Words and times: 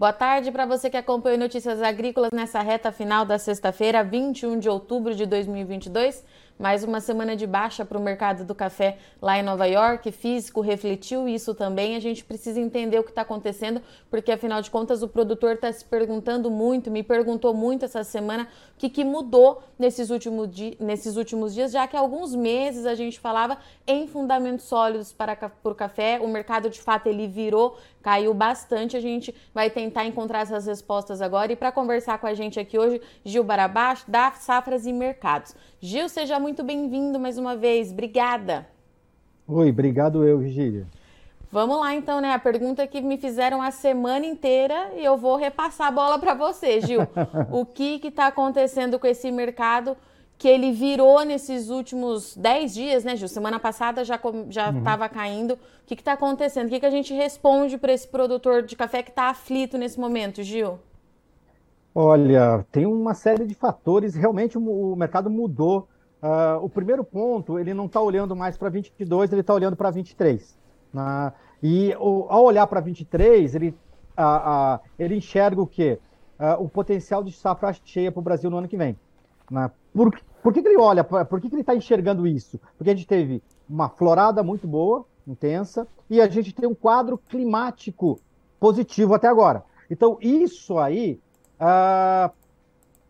Boa 0.00 0.14
tarde 0.14 0.50
para 0.50 0.64
você 0.64 0.88
que 0.88 0.96
acompanha 0.96 1.36
Notícias 1.36 1.82
Agrícolas 1.82 2.30
nessa 2.32 2.62
reta 2.62 2.90
final 2.90 3.26
da 3.26 3.38
sexta-feira, 3.38 4.02
21 4.02 4.58
de 4.58 4.66
outubro 4.66 5.14
de 5.14 5.26
2022. 5.26 6.24
Mais 6.60 6.84
uma 6.84 7.00
semana 7.00 7.34
de 7.34 7.46
baixa 7.46 7.86
para 7.86 7.96
o 7.96 8.02
mercado 8.02 8.44
do 8.44 8.54
café 8.54 8.98
lá 9.22 9.38
em 9.38 9.42
Nova 9.42 9.64
York. 9.64 10.12
Físico 10.12 10.60
refletiu 10.60 11.26
isso 11.26 11.54
também. 11.54 11.96
A 11.96 12.00
gente 12.00 12.22
precisa 12.22 12.60
entender 12.60 12.98
o 12.98 13.02
que 13.02 13.08
está 13.08 13.22
acontecendo, 13.22 13.80
porque 14.10 14.30
afinal 14.30 14.60
de 14.60 14.70
contas 14.70 15.02
o 15.02 15.08
produtor 15.08 15.54
está 15.54 15.72
se 15.72 15.82
perguntando 15.82 16.50
muito, 16.50 16.90
me 16.90 17.02
perguntou 17.02 17.54
muito 17.54 17.86
essa 17.86 18.04
semana 18.04 18.46
o 18.76 18.78
que, 18.78 18.90
que 18.90 19.02
mudou 19.02 19.62
nesses 19.78 20.10
últimos, 20.10 20.50
nesses 20.78 21.16
últimos 21.16 21.54
dias, 21.54 21.72
já 21.72 21.88
que 21.88 21.96
há 21.96 22.00
alguns 22.00 22.34
meses 22.34 22.84
a 22.84 22.94
gente 22.94 23.18
falava 23.18 23.56
em 23.86 24.06
fundamentos 24.06 24.66
sólidos 24.66 25.14
para, 25.14 25.38
o 25.64 25.74
café. 25.74 26.20
O 26.20 26.28
mercado 26.28 26.68
de 26.68 26.82
fato 26.82 27.06
ele 27.06 27.26
virou, 27.26 27.78
caiu 28.02 28.34
bastante. 28.34 28.98
A 28.98 29.00
gente 29.00 29.34
vai 29.54 29.70
tentar 29.70 30.04
encontrar 30.04 30.40
essas 30.40 30.66
respostas 30.66 31.22
agora. 31.22 31.50
E 31.52 31.56
para 31.56 31.72
conversar 31.72 32.18
com 32.18 32.26
a 32.26 32.34
gente 32.34 32.60
aqui 32.60 32.78
hoje, 32.78 33.00
Gil 33.24 33.44
Barabás, 33.44 34.04
da 34.06 34.32
Safras 34.32 34.84
e 34.84 34.92
Mercados. 34.92 35.54
Gil, 35.80 36.06
seja 36.10 36.38
muito 36.38 36.49
muito 36.50 36.64
bem-vindo 36.64 37.20
mais 37.20 37.38
uma 37.38 37.54
vez. 37.54 37.92
Obrigada. 37.92 38.66
Oi, 39.46 39.70
obrigado 39.70 40.24
eu, 40.24 40.40
Virgília. 40.40 40.84
Vamos 41.52 41.78
lá 41.78 41.94
então, 41.94 42.20
né? 42.20 42.32
A 42.32 42.40
pergunta 42.40 42.84
que 42.88 43.00
me 43.00 43.16
fizeram 43.18 43.62
a 43.62 43.70
semana 43.70 44.26
inteira 44.26 44.90
e 44.96 45.04
eu 45.04 45.16
vou 45.16 45.36
repassar 45.36 45.86
a 45.86 45.90
bola 45.92 46.18
para 46.18 46.34
você, 46.34 46.80
Gil. 46.80 47.02
o 47.52 47.64
que 47.64 48.00
está 48.02 48.26
acontecendo 48.26 48.98
com 48.98 49.06
esse 49.06 49.30
mercado 49.30 49.96
que 50.36 50.48
ele 50.48 50.72
virou 50.72 51.24
nesses 51.24 51.70
últimos 51.70 52.36
10 52.36 52.74
dias, 52.74 53.04
né, 53.04 53.14
Gil? 53.14 53.28
Semana 53.28 53.60
passada 53.60 54.04
já 54.04 54.16
estava 54.16 55.04
uhum. 55.04 55.08
caindo. 55.08 55.54
O 55.54 55.58
que 55.86 55.94
está 55.94 56.14
acontecendo? 56.14 56.66
O 56.66 56.70
que, 56.70 56.80
que 56.80 56.86
a 56.86 56.90
gente 56.90 57.14
responde 57.14 57.78
para 57.78 57.92
esse 57.92 58.08
produtor 58.08 58.64
de 58.64 58.74
café 58.74 59.04
que 59.04 59.10
está 59.10 59.30
aflito 59.30 59.78
nesse 59.78 60.00
momento, 60.00 60.42
Gil? 60.42 60.80
Olha, 61.94 62.66
tem 62.72 62.86
uma 62.86 63.14
série 63.14 63.46
de 63.46 63.54
fatores. 63.54 64.16
Realmente 64.16 64.58
o 64.58 64.96
mercado 64.96 65.30
mudou 65.30 65.86
Uh, 66.22 66.62
o 66.62 66.68
primeiro 66.68 67.02
ponto, 67.02 67.58
ele 67.58 67.72
não 67.72 67.86
está 67.86 68.00
olhando 68.00 68.36
mais 68.36 68.56
para 68.56 68.68
22, 68.68 69.32
ele 69.32 69.40
está 69.40 69.54
olhando 69.54 69.74
para 69.74 69.90
23. 69.90 70.56
Né? 70.92 71.32
E 71.62 71.94
o, 71.98 72.26
ao 72.28 72.44
olhar 72.44 72.66
para 72.66 72.80
23, 72.80 73.54
ele, 73.54 73.68
uh, 74.18 74.76
uh, 74.76 74.80
ele 74.98 75.16
enxerga 75.16 75.60
o 75.60 75.66
quê? 75.66 75.98
o 76.58 76.66
potencial 76.70 77.22
de 77.22 77.32
safra 77.32 77.70
cheia 77.84 78.10
para 78.10 78.18
o 78.18 78.22
Brasil 78.22 78.48
no 78.48 78.56
ano 78.56 78.66
que 78.66 78.76
vem. 78.76 78.98
Né? 79.50 79.70
Por, 79.92 80.18
por 80.42 80.54
que, 80.54 80.62
que 80.62 80.68
ele 80.68 80.80
olha? 80.80 81.04
Por 81.04 81.38
que, 81.38 81.50
que 81.50 81.54
ele 81.54 81.60
está 81.60 81.74
enxergando 81.74 82.26
isso? 82.26 82.58
Porque 82.78 82.88
a 82.88 82.94
gente 82.94 83.06
teve 83.06 83.42
uma 83.68 83.90
florada 83.90 84.42
muito 84.42 84.66
boa, 84.66 85.04
intensa, 85.28 85.86
e 86.08 86.18
a 86.18 86.26
gente 86.26 86.54
tem 86.54 86.66
um 86.66 86.74
quadro 86.74 87.18
climático 87.18 88.18
positivo 88.58 89.12
até 89.12 89.28
agora. 89.28 89.62
Então, 89.90 90.16
isso 90.18 90.78
aí 90.78 91.20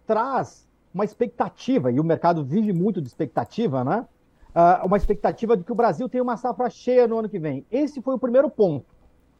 traz 0.09 0.67
uma 0.93 1.05
expectativa, 1.05 1.91
e 1.91 2.01
o 2.01 2.05
mercado 2.05 2.45
vive 2.45 2.73
muito 2.73 3.01
de 3.01 3.09
expectativa, 3.09 3.85
né? 3.85 4.07
Uh, 4.51 4.87
uma 4.87 4.97
expectativa 4.97 5.57
de 5.57 5.63
que 5.63 5.71
o 5.71 5.77
Brasil 5.77 6.09
tenha 6.09 6.23
uma 6.23 6.37
safra 6.37 6.69
cheia 6.69 7.07
no 7.07 7.19
ano 7.19 7.29
que 7.29 7.39
vem. 7.39 7.65
Esse 7.71 8.03
foi 8.03 8.15
o 8.15 8.19
primeiro 8.19 8.51
ponto. 8.51 8.85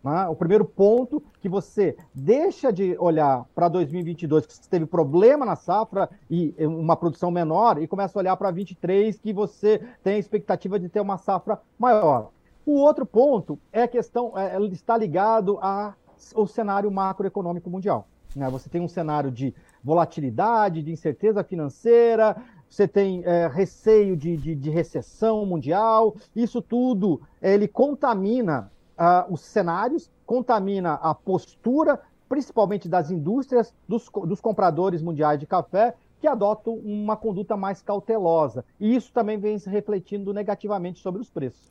Né? 0.03 0.27
O 0.29 0.35
primeiro 0.35 0.65
ponto 0.65 1.23
que 1.41 1.49
você 1.49 1.97
deixa 2.15 2.73
de 2.73 2.97
olhar 2.99 3.45
para 3.55 3.69
2022, 3.69 4.47
que 4.47 4.69
teve 4.69 4.87
problema 4.87 5.45
na 5.45 5.57
safra 5.57 6.09
e 6.31 6.55
uma 6.61 6.97
produção 6.97 7.31
menor, 7.31 7.83
e 7.83 7.87
começa 7.87 8.19
a 8.19 8.21
olhar 8.21 8.37
para 8.37 8.51
2023, 8.51 9.19
que 9.19 9.33
você 9.33 9.81
tem 10.03 10.15
a 10.15 10.19
expectativa 10.19 10.79
de 10.79 10.89
ter 10.89 11.01
uma 11.01 11.19
safra 11.19 11.61
maior. 11.79 12.31
O 12.65 12.75
outro 12.75 13.05
ponto 13.05 13.59
é 13.73 13.83
a 13.83 13.89
questão, 13.89 14.33
é, 14.39 14.57
está 14.67 14.97
ligado 14.97 15.59
ao 15.61 16.47
cenário 16.47 16.91
macroeconômico 16.91 17.69
mundial. 17.69 18.07
Né? 18.35 18.49
Você 18.51 18.69
tem 18.69 18.81
um 18.81 18.89
cenário 18.89 19.31
de 19.31 19.55
volatilidade, 19.83 20.83
de 20.83 20.93
incerteza 20.93 21.43
financeira, 21.43 22.37
você 22.69 22.87
tem 22.87 23.23
é, 23.25 23.49
receio 23.49 24.17
de, 24.17 24.37
de, 24.37 24.55
de, 24.55 24.71
recessão 24.71 25.45
mundial, 25.45 26.15
isso 26.37 26.63
tudo 26.63 27.21
ele 27.43 27.67
contamina 27.67 28.71
uh, 28.97 29.33
os 29.33 29.41
cenários, 29.41 30.09
contamina 30.25 30.95
a 30.95 31.13
postura, 31.13 32.01
principalmente 32.29 32.89
das 32.89 33.11
indústrias, 33.11 33.75
dos, 33.89 34.09
dos 34.25 34.41
compradores 34.41 35.03
mundiais 35.03 35.41
de 35.41 35.47
café, 35.47 35.97
que 36.21 36.29
adotam 36.29 36.75
uma 36.75 37.17
conduta 37.17 37.57
mais 37.57 37.83
cautelosa. 37.83 38.65
E 38.79 38.95
isso 38.95 39.11
também 39.13 39.39
vem 39.39 39.59
se 39.59 39.69
refletindo 39.69 40.33
negativamente 40.33 41.01
sobre 41.01 41.21
os 41.21 41.29
preços. 41.31 41.71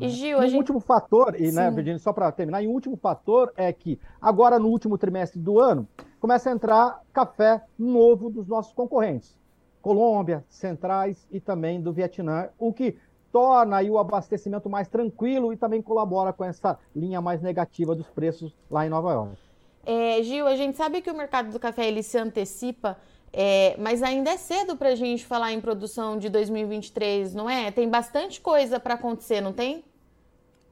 E 0.00 0.08
Gil, 0.08 0.38
um 0.38 0.42
gente... 0.42 0.56
último 0.56 0.80
fator, 0.80 1.34
e, 1.38 1.52
né, 1.52 1.70
Virginia, 1.70 1.98
só 1.98 2.12
para 2.12 2.30
terminar, 2.32 2.62
e 2.62 2.68
um 2.68 2.72
último 2.72 2.96
fator 2.96 3.52
é 3.56 3.72
que 3.72 3.98
agora 4.20 4.58
no 4.58 4.68
último 4.68 4.96
trimestre 4.96 5.38
do 5.38 5.60
ano 5.60 5.86
começa 6.18 6.50
a 6.50 6.52
entrar 6.52 7.00
café 7.12 7.62
novo 7.78 8.30
dos 8.30 8.46
nossos 8.46 8.72
concorrentes, 8.72 9.38
Colômbia, 9.82 10.44
Centrais 10.48 11.26
e 11.30 11.40
também 11.40 11.80
do 11.80 11.92
Vietnã, 11.92 12.48
o 12.58 12.72
que 12.72 12.96
torna 13.32 13.82
o 13.82 13.98
abastecimento 13.98 14.68
mais 14.68 14.88
tranquilo 14.88 15.52
e 15.52 15.56
também 15.56 15.80
colabora 15.80 16.32
com 16.32 16.44
essa 16.44 16.78
linha 16.94 17.20
mais 17.20 17.40
negativa 17.40 17.94
dos 17.94 18.08
preços 18.08 18.56
lá 18.70 18.84
em 18.86 18.88
Nova 18.88 19.12
York. 19.12 19.38
É, 19.86 20.22
Gil, 20.22 20.46
a 20.46 20.56
gente 20.56 20.76
sabe 20.76 21.00
que 21.00 21.10
o 21.10 21.16
mercado 21.16 21.50
do 21.50 21.60
café 21.60 21.86
ele 21.86 22.02
se 22.02 22.18
antecipa 22.18 22.96
é, 23.32 23.76
mas 23.78 24.02
ainda 24.02 24.30
é 24.30 24.36
cedo 24.36 24.76
para 24.76 24.88
a 24.90 24.94
gente 24.94 25.24
falar 25.24 25.52
em 25.52 25.60
produção 25.60 26.18
de 26.18 26.28
2023, 26.28 27.34
não 27.34 27.48
é? 27.48 27.70
Tem 27.70 27.88
bastante 27.88 28.40
coisa 28.40 28.80
para 28.80 28.94
acontecer, 28.94 29.40
não 29.40 29.52
tem? 29.52 29.84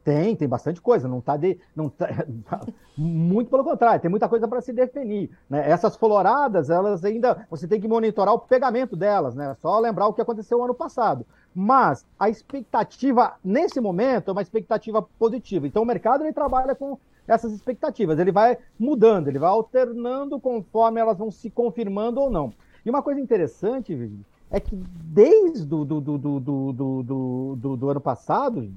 Tem, 0.08 0.34
tem 0.34 0.48
bastante 0.48 0.80
coisa, 0.80 1.06
não 1.06 1.19
está 1.19 1.36
de. 1.36 1.60
Não 1.76 1.91
tá, 1.91 2.08
muito 2.96 3.50
pelo 3.50 3.62
contrário, 3.62 4.00
tem 4.00 4.10
muita 4.10 4.26
coisa 4.26 4.48
para 4.48 4.62
se 4.62 4.72
definir. 4.72 5.30
Né? 5.50 5.70
Essas 5.70 5.96
floradas, 5.96 6.70
elas 6.70 7.04
ainda. 7.04 7.46
Você 7.50 7.69
tem 7.69 7.78
que 7.78 7.86
monitorar 7.86 8.32
o 8.32 8.38
pegamento 8.38 8.96
delas, 8.96 9.34
né? 9.34 9.54
Só 9.60 9.78
lembrar 9.78 10.06
o 10.06 10.14
que 10.14 10.22
aconteceu 10.22 10.64
ano 10.64 10.72
passado. 10.72 11.26
Mas 11.54 12.06
a 12.19 12.30
expectativa, 12.30 13.34
nesse 13.44 13.82
momento, 13.82 14.30
é 14.30 14.32
uma 14.32 14.41
expectativa 14.41 15.02
positiva. 15.02 15.66
Então 15.66 15.82
o 15.82 15.86
mercado 15.86 16.25
ele 16.25 16.32
trabalha 16.32 16.75
com 16.75 16.98
essas 17.26 17.52
expectativas. 17.52 18.19
Ele 18.19 18.32
vai 18.32 18.56
mudando, 18.78 19.28
ele 19.28 19.38
vai 19.38 19.50
alternando 19.50 20.40
conforme 20.40 20.98
elas 20.98 21.19
vão 21.19 21.30
se 21.30 21.50
confirmando 21.50 22.19
ou 22.19 22.30
não. 22.30 22.50
E 22.82 22.88
uma 22.88 23.02
coisa 23.02 23.20
interessante, 23.20 24.10
é 24.50 24.58
que 24.58 24.75
desde 24.75 25.66
do, 25.66 25.84
do, 25.84 26.00
do, 26.00 26.16
do, 26.16 26.40
do, 26.40 26.72
do, 26.72 27.56
do, 27.56 27.76
do 27.76 27.90
ano 27.90 28.00
passado, 28.00 28.72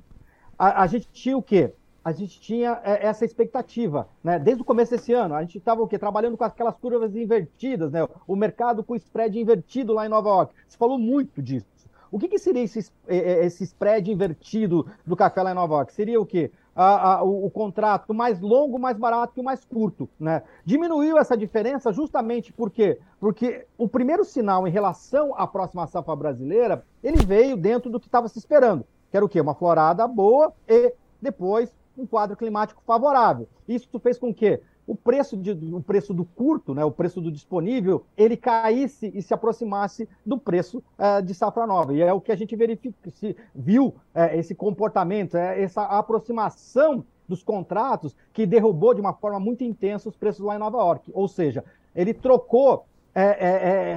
a, 0.62 0.84
a 0.84 0.88
gente 0.88 1.08
tinha 1.12 1.36
o 1.36 1.42
quê? 1.42 1.74
a 2.04 2.12
gente 2.12 2.42
tinha 2.42 2.82
é, 2.84 3.06
essa 3.06 3.24
expectativa, 3.24 4.08
né? 4.24 4.40
Desde 4.40 4.62
o 4.64 4.66
começo 4.66 4.92
desse 4.92 5.14
ano, 5.14 5.36
a 5.36 5.42
gente 5.42 5.58
estava 5.58 5.84
o 5.84 5.88
quê? 5.88 6.00
Trabalhando 6.00 6.36
com 6.36 6.44
aquelas 6.44 6.76
curvas 6.76 7.16
invertidas, 7.16 7.92
né? 7.92 8.08
O 8.28 8.36
mercado 8.36 8.84
com 8.84 8.96
spread 8.96 9.40
invertido 9.40 9.94
lá 9.94 10.06
em 10.06 10.10
Nova 10.10 10.30
York. 10.30 10.56
Você 10.68 10.78
falou 10.78 10.98
muito 10.98 11.42
disso. 11.42 11.68
O 12.12 12.20
que, 12.20 12.28
que 12.28 12.40
seria 12.40 12.64
esse, 12.64 12.92
é, 13.08 13.18
é, 13.18 13.46
esse 13.46 13.64
spread 13.64 14.12
invertido 14.12 14.86
do 15.06 15.16
café 15.16 15.44
lá 15.44 15.52
em 15.52 15.56
Nova 15.56 15.76
York? 15.76 15.94
Seria 15.94 16.20
o 16.20 16.26
quê? 16.26 16.52
A, 16.76 17.14
a, 17.14 17.24
o, 17.24 17.46
o, 17.46 17.52
contrato 17.52 18.14
mais 18.14 18.42
longo, 18.42 18.80
mais 18.80 18.98
barato 18.98 19.34
e 19.38 19.42
o 19.42 19.44
mais 19.44 19.64
curto, 19.64 20.10
né? 20.20 20.42
Diminuiu 20.66 21.18
essa 21.18 21.38
diferença 21.38 21.94
justamente 21.94 22.52
por 22.52 22.72
quê? 22.72 23.00
Porque 23.20 23.68
o 23.78 23.88
primeiro 23.88 24.26
sinal 24.26 24.68
em 24.68 24.72
relação 24.72 25.34
à 25.38 25.46
próxima 25.46 25.86
safra 25.86 26.16
brasileira, 26.16 26.84
ele 27.04 27.24
veio 27.24 27.56
dentro 27.56 27.90
do 27.90 28.00
que 28.00 28.08
estava 28.08 28.28
se 28.28 28.40
esperando 28.40 28.86
que 29.12 29.18
era 29.18 29.26
o 29.26 29.30
quê? 29.30 29.40
Uma 29.40 29.54
florada 29.54 30.08
boa 30.08 30.54
e 30.68 30.94
depois 31.22 31.70
um 31.98 32.08
quadro 32.08 32.38
climático 32.38 32.82
favorável. 32.88 33.48
Isso 33.68 34.00
fez 34.00 34.18
com 34.18 34.34
que 34.34 34.60
o 34.88 34.96
preço, 34.96 35.38
de, 35.38 35.52
o 35.52 35.82
preço 35.82 36.14
do 36.14 36.26
curto, 36.26 36.74
né, 36.74 36.84
o 36.84 36.92
preço 36.92 37.22
do 37.22 37.32
disponível, 37.32 38.04
ele 38.18 38.36
caísse 38.36 39.12
e 39.14 39.22
se 39.22 39.34
aproximasse 39.34 40.10
do 40.26 40.38
preço 40.38 40.84
uh, 40.98 41.22
de 41.22 41.34
safra 41.34 41.68
nova. 41.68 41.94
E 41.94 42.02
é 42.02 42.12
o 42.12 42.20
que 42.20 42.32
a 42.32 42.36
gente 42.36 42.56
verifica, 42.56 43.10
se 43.12 43.36
viu 43.54 43.88
uh, 43.88 43.96
esse 44.34 44.56
comportamento, 44.56 45.36
uh, 45.36 45.38
essa 45.38 45.84
aproximação 45.84 47.06
dos 47.28 47.44
contratos 47.44 48.16
que 48.34 48.46
derrubou 48.46 48.94
de 48.94 49.02
uma 49.02 49.14
forma 49.14 49.40
muito 49.40 49.64
intensa 49.64 50.10
os 50.10 50.18
preços 50.18 50.44
lá 50.44 50.56
em 50.56 50.60
Nova 50.60 50.80
York. 50.80 51.12
Ou 51.14 51.28
seja, 51.28 51.64
ele 51.96 52.14
trocou 52.14 52.86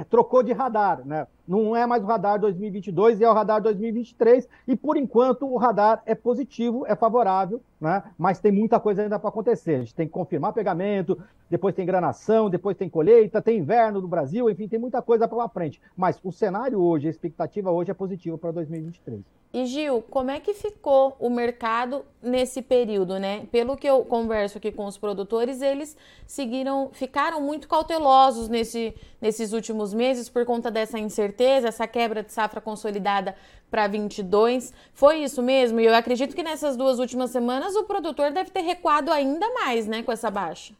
trocou 0.09 0.43
de 0.43 0.51
radar, 0.51 1.05
né? 1.05 1.25
Não 1.47 1.75
é 1.75 1.85
mais 1.85 2.03
o 2.03 2.07
radar 2.07 2.39
2022, 2.39 3.21
é 3.21 3.29
o 3.29 3.33
radar 3.33 3.61
2023, 3.61 4.47
e 4.67 4.75
por 4.75 4.97
enquanto 4.97 5.45
o 5.45 5.57
radar 5.57 6.01
é 6.05 6.15
positivo, 6.15 6.85
é 6.87 6.95
favorável, 6.95 7.61
né? 7.79 8.03
Mas 8.17 8.39
tem 8.39 8.51
muita 8.51 8.79
coisa 8.79 9.03
ainda 9.03 9.19
para 9.19 9.29
acontecer. 9.29 9.75
A 9.75 9.79
gente 9.79 9.95
tem 9.95 10.07
que 10.07 10.13
confirmar 10.13 10.53
pegamento, 10.53 11.17
depois 11.49 11.75
tem 11.75 11.85
granação, 11.85 12.49
depois 12.49 12.75
tem 12.75 12.89
colheita, 12.89 13.41
tem 13.41 13.59
inverno 13.59 14.01
no 14.01 14.07
Brasil, 14.07 14.49
enfim, 14.49 14.67
tem 14.67 14.79
muita 14.79 15.01
coisa 15.01 15.27
pela 15.27 15.47
frente. 15.47 15.79
Mas 15.95 16.19
o 16.23 16.31
cenário 16.31 16.81
hoje, 16.81 17.07
a 17.07 17.11
expectativa 17.11 17.71
hoje 17.71 17.91
é 17.91 17.93
positiva 17.93 18.37
para 18.37 18.51
2023. 18.51 19.21
E 19.55 19.65
Gil, 19.67 20.01
como 20.09 20.31
é 20.31 20.37
que 20.37 20.53
ficou 20.53 21.15
o 21.17 21.29
mercado 21.29 22.03
nesse 22.21 22.61
período, 22.61 23.17
né? 23.17 23.47
Pelo 23.53 23.77
que 23.77 23.87
eu 23.87 24.03
converso 24.03 24.57
aqui 24.57 24.69
com 24.69 24.85
os 24.85 24.97
produtores, 24.97 25.61
eles 25.61 25.95
seguiram, 26.27 26.89
ficaram 26.91 27.39
muito 27.39 27.65
cautelosos 27.65 28.49
nesse, 28.49 28.93
nesses 29.21 29.53
últimos 29.53 29.93
meses 29.93 30.27
por 30.27 30.43
conta 30.43 30.69
dessa 30.69 30.99
incerteza, 30.99 31.34
essa 31.43 31.87
quebra 31.87 32.23
de 32.23 32.31
safra 32.31 32.61
consolidada 32.61 33.35
para 33.69 33.87
22. 33.87 34.73
Foi 34.93 35.17
isso 35.17 35.41
mesmo? 35.41 35.79
E 35.79 35.85
eu 35.85 35.93
acredito 35.93 36.35
que 36.35 36.43
nessas 36.43 36.77
duas 36.77 36.99
últimas 36.99 37.31
semanas 37.31 37.75
o 37.75 37.83
produtor 37.83 38.31
deve 38.31 38.49
ter 38.49 38.61
recuado 38.61 39.11
ainda 39.11 39.47
mais, 39.53 39.85
né, 39.85 40.01
com 40.03 40.11
essa 40.11 40.31
baixa. 40.31 40.73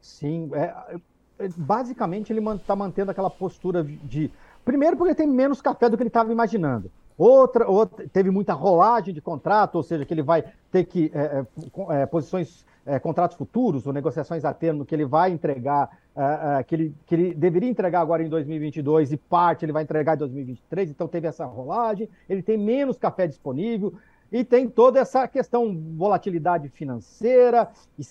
Sim, 0.00 0.50
é, 0.54 0.96
é 1.38 1.48
basicamente 1.56 2.32
ele 2.32 2.40
está 2.54 2.76
mantendo 2.76 3.10
aquela 3.10 3.30
postura 3.30 3.82
de. 3.82 4.30
Primeiro, 4.64 4.96
porque 4.96 5.14
tem 5.14 5.26
menos 5.26 5.60
café 5.60 5.88
do 5.88 5.96
que 5.96 6.02
ele 6.02 6.08
estava 6.08 6.30
imaginando. 6.30 6.90
Outra, 7.20 7.68
outra, 7.68 8.08
teve 8.08 8.30
muita 8.30 8.54
rolagem 8.54 9.12
de 9.12 9.20
contrato, 9.20 9.74
ou 9.74 9.82
seja, 9.82 10.06
que 10.06 10.14
ele 10.14 10.22
vai 10.22 10.42
ter 10.72 10.84
que 10.84 11.12
é, 11.14 11.44
é, 11.90 12.02
é 12.02 12.06
posições, 12.06 12.64
é, 12.86 12.98
contratos 12.98 13.36
futuros 13.36 13.86
ou 13.86 13.92
negociações 13.92 14.42
a 14.42 14.54
termo 14.54 14.86
que 14.86 14.94
ele 14.94 15.04
vai 15.04 15.30
entregar, 15.30 15.90
é, 16.16 16.62
que, 16.62 16.74
ele, 16.74 16.94
que 17.04 17.14
ele 17.14 17.34
deveria 17.34 17.68
entregar 17.68 18.00
agora 18.00 18.22
em 18.22 18.28
2022 18.30 19.12
e 19.12 19.18
parte 19.18 19.66
ele 19.66 19.72
vai 19.72 19.82
entregar 19.82 20.14
em 20.14 20.18
2023. 20.18 20.92
Então 20.92 21.06
teve 21.06 21.28
essa 21.28 21.44
rolagem. 21.44 22.08
Ele 22.26 22.42
tem 22.42 22.56
menos 22.56 22.96
café 22.96 23.26
disponível. 23.26 23.92
E 24.32 24.44
tem 24.44 24.68
toda 24.68 25.00
essa 25.00 25.26
questão 25.26 25.76
volatilidade 25.96 26.68
financeira, 26.68 27.68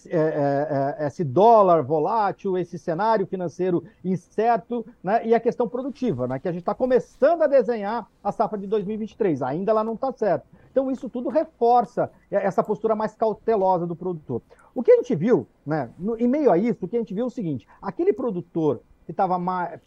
é, 0.08 0.18
é, 0.18 1.04
é, 1.04 1.08
esse 1.08 1.24
dólar 1.24 1.82
volátil, 1.82 2.58
esse 2.58 2.78
cenário 2.78 3.26
financeiro 3.26 3.84
incerto, 4.04 4.86
né? 5.02 5.26
e 5.26 5.34
a 5.34 5.40
questão 5.40 5.68
produtiva, 5.68 6.28
né? 6.28 6.38
que 6.38 6.48
a 6.48 6.52
gente 6.52 6.62
está 6.62 6.76
começando 6.76 7.44
a 7.44 7.48
desenhar 7.48 8.06
a 8.22 8.32
safra 8.32 8.58
de 8.58 8.68
2023, 8.68 9.42
ainda 9.42 9.72
ela 9.72 9.84
não 9.84 9.94
está 9.94 10.12
certa. 10.12 10.46
Então, 10.72 10.92
isso 10.92 11.10
tudo 11.10 11.30
reforça 11.30 12.12
essa 12.30 12.62
postura 12.64 12.96
mais 12.96 13.16
cautelosa 13.16 13.88
do 13.88 13.96
produtor. 13.96 14.42
O 14.76 14.84
que 14.84 14.92
a 14.92 14.98
gente 14.98 15.16
viu, 15.16 15.48
né, 15.66 15.90
no, 15.98 16.18
em 16.18 16.28
meio 16.28 16.52
a 16.52 16.58
isso, 16.58 16.86
o 16.86 16.88
que 16.88 16.96
a 16.96 17.00
gente 17.00 17.14
viu 17.14 17.24
é 17.24 17.28
o 17.28 17.32
seguinte: 17.32 17.68
aquele 17.82 18.14
produtor 18.14 18.82
que 19.10 19.14
estava 19.14 19.40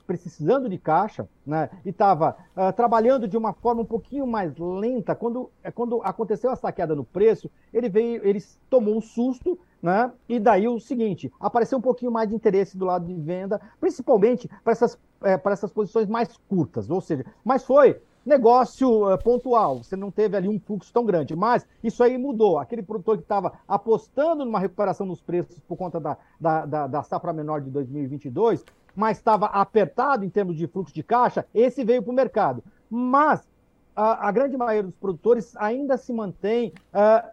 precisando 0.04 0.69
de 0.69 0.76
caixa, 0.76 1.28
né, 1.46 1.70
e 1.84 1.90
estava 1.90 2.30
uh, 2.56 2.60
ah, 2.62 2.72
trabalhando 2.72 3.28
de 3.28 3.36
uma 3.36 3.52
forma 3.52 3.82
um 3.82 3.84
pouquinho 3.84 4.26
mais 4.26 4.52
lenta, 4.58 5.14
quando, 5.14 5.48
é, 5.62 5.70
quando 5.70 6.02
aconteceu 6.02 6.50
a 6.50 6.56
saqueada 6.56 6.96
no 6.96 7.04
preço, 7.04 7.48
ele 7.72 7.88
veio, 7.88 8.26
ele 8.26 8.42
tomou 8.69 8.96
um 8.96 9.00
susto, 9.00 9.56
né, 9.80 10.10
e 10.28 10.40
daí 10.40 10.66
o 10.66 10.80
seguinte, 10.80 11.32
apareceu 11.38 11.78
um 11.78 11.80
pouquinho 11.80 12.10
mais 12.10 12.28
de 12.28 12.34
interesse 12.34 12.76
do 12.76 12.84
lado 12.84 13.06
de 13.06 13.14
venda, 13.14 13.60
principalmente 13.80 14.50
para 14.64 14.72
essas, 14.72 14.98
é, 15.22 15.40
essas 15.44 15.72
posições 15.72 16.08
mais 16.08 16.36
curtas, 16.48 16.90
ou 16.90 17.00
seja, 17.00 17.24
mas 17.44 17.62
foi 17.62 18.00
negócio 18.26 19.12
uh, 19.12 19.19
pontual, 19.22 19.84
você 19.84 19.94
não 19.94 20.10
teve 20.10 20.36
ali 20.36 20.48
um 20.48 20.58
fluxo 20.58 20.92
tão 20.92 21.04
grande, 21.04 21.34
mas 21.34 21.66
isso 21.82 22.02
aí 22.04 22.16
mudou. 22.16 22.58
Aquele 22.58 22.82
produtor 22.82 23.16
que 23.16 23.24
estava 23.24 23.52
apostando 23.66 24.44
numa 24.44 24.60
recuperação 24.60 25.06
dos 25.06 25.20
preços 25.20 25.58
por 25.60 25.76
conta 25.76 25.98
da, 25.98 26.16
da, 26.40 26.66
da, 26.66 26.86
da 26.86 27.02
safra 27.02 27.32
menor 27.32 27.60
de 27.60 27.70
2022, 27.70 28.64
mas 28.94 29.19
estava 29.19 29.47
apertado 29.47 30.25
em 30.25 30.31
termos 30.31 30.56
de 30.56 30.67
fluxo 30.67 30.94
de 30.94 31.03
caixa, 31.03 31.47
esse 31.55 31.85
veio 31.85 32.03
para 32.03 32.12
o 32.12 32.15
mercado. 32.15 32.62
Mas 32.89 33.49
a, 33.97 34.29
a, 34.29 34.33
grande 34.33 34.56
maioria 34.56 34.83
dos 34.83 34.94
produtores 34.97 35.56
ainda 35.56 35.97
se 35.97 36.12
mantém 36.12 36.73
uh, 36.93 37.29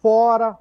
fora, 0.00 0.58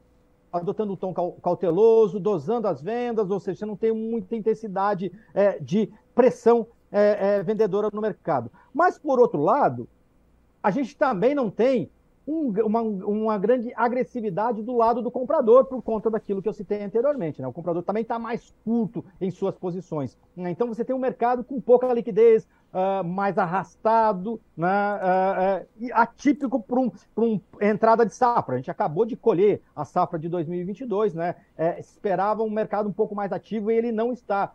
adotando 0.52 0.94
um 0.94 0.96
tom 0.96 1.14
cauteloso, 1.42 2.20
dosando 2.20 2.68
as 2.68 2.82
vendas, 2.82 3.30
ou 3.32 3.40
seja, 3.40 3.66
não 3.66 3.76
tem 3.76 3.92
muita 3.92 4.36
intensidade 4.36 5.12
é, 5.34 5.58
de 5.60 5.92
pressão 6.14 6.68
é, 6.92 7.38
é, 7.38 7.44
vendedora 7.44 7.90
no 7.92 8.00
mercado. 8.00 8.52
Mas, 8.72 9.00
por 9.00 9.20
outro 9.20 9.42
lado, 9.42 9.90
a 10.62 10.70
gente 10.70 10.96
também 10.96 11.34
não 11.34 11.50
tem 11.50 11.90
um, 12.28 12.52
uma, 12.66 12.81
uma, 12.81 13.38
grande 13.38 13.72
agressividade 13.75 14.62
do 14.62 14.75
lado 14.75 15.02
do 15.02 15.12
comprador 15.12 15.66
por 15.66 15.81
conta 15.81 16.10
daquilo 16.10 16.42
que 16.42 16.48
eu 16.48 16.54
citei 16.54 16.81
anteriormente. 16.84 17.42
Né? 17.42 17.48
O 17.48 17.54
comprador 17.54 17.84
também 17.84 18.04
está 18.04 18.18
mais 18.18 18.54
curto 18.64 19.04
em 19.20 19.30
suas 19.30 19.56
posições. 19.56 20.18
Né? 20.36 20.52
Então 20.52 20.68
você 20.68 20.86
tem 20.86 20.96
um 20.96 21.00
mercado 21.00 21.44
com 21.44 21.60
pouca 21.60 21.92
liquidez, 21.94 22.48
uh, 22.74 23.04
mais 23.04 23.38
arrastado, 23.38 24.42
né? 24.58 24.68
uh, 24.68 25.86
uh, 25.86 25.90
atípico 25.94 26.62
para 26.62 26.80
um, 26.80 26.92
uma 27.16 27.42
entrada 27.62 28.06
de 28.06 28.14
safra. 28.14 28.56
A 28.56 28.58
gente 28.58 28.72
acabou 28.72 29.06
de 29.06 29.16
colher 29.16 29.62
a 29.76 29.86
safra 29.86 30.18
de 30.18 30.28
2022, 30.28 31.14
né? 31.14 31.36
É, 31.58 31.80
esperava 31.80 32.42
um 32.44 32.50
mercado 32.50 32.90
um 32.90 32.94
pouco 32.94 33.14
mais 33.16 33.31
ativo 33.31 33.72
e 33.72 33.76
ele 33.76 33.92
não 33.92 34.12
está 34.12 34.52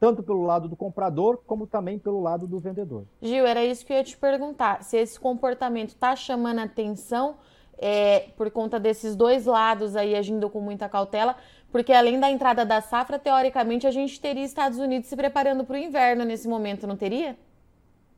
tanto 0.00 0.22
pelo 0.22 0.42
lado 0.42 0.66
do 0.66 0.74
comprador 0.74 1.42
como 1.46 1.66
também 1.66 1.98
pelo 1.98 2.22
lado 2.22 2.46
do 2.46 2.58
vendedor. 2.58 3.04
Gil, 3.20 3.46
era 3.46 3.62
isso 3.62 3.84
que 3.84 3.92
eu 3.92 3.98
ia 3.98 4.02
te 4.02 4.16
perguntar. 4.16 4.82
Se 4.82 4.96
esse 4.96 5.20
comportamento 5.20 5.90
está 5.90 6.16
chamando 6.16 6.60
atenção 6.60 7.36
é, 7.76 8.30
por 8.34 8.50
conta 8.50 8.80
desses 8.80 9.14
dois 9.14 9.44
lados 9.44 9.94
aí 9.94 10.16
agindo 10.16 10.48
com 10.48 10.60
muita 10.60 10.88
cautela, 10.88 11.36
porque 11.70 11.92
além 11.92 12.18
da 12.18 12.30
entrada 12.30 12.64
da 12.64 12.80
safra, 12.80 13.18
teoricamente 13.18 13.86
a 13.86 13.90
gente 13.90 14.18
teria 14.18 14.42
Estados 14.42 14.78
Unidos 14.78 15.08
se 15.08 15.14
preparando 15.14 15.64
para 15.64 15.74
o 15.74 15.78
inverno 15.78 16.24
nesse 16.24 16.48
momento, 16.48 16.86
não 16.86 16.96
teria? 16.96 17.38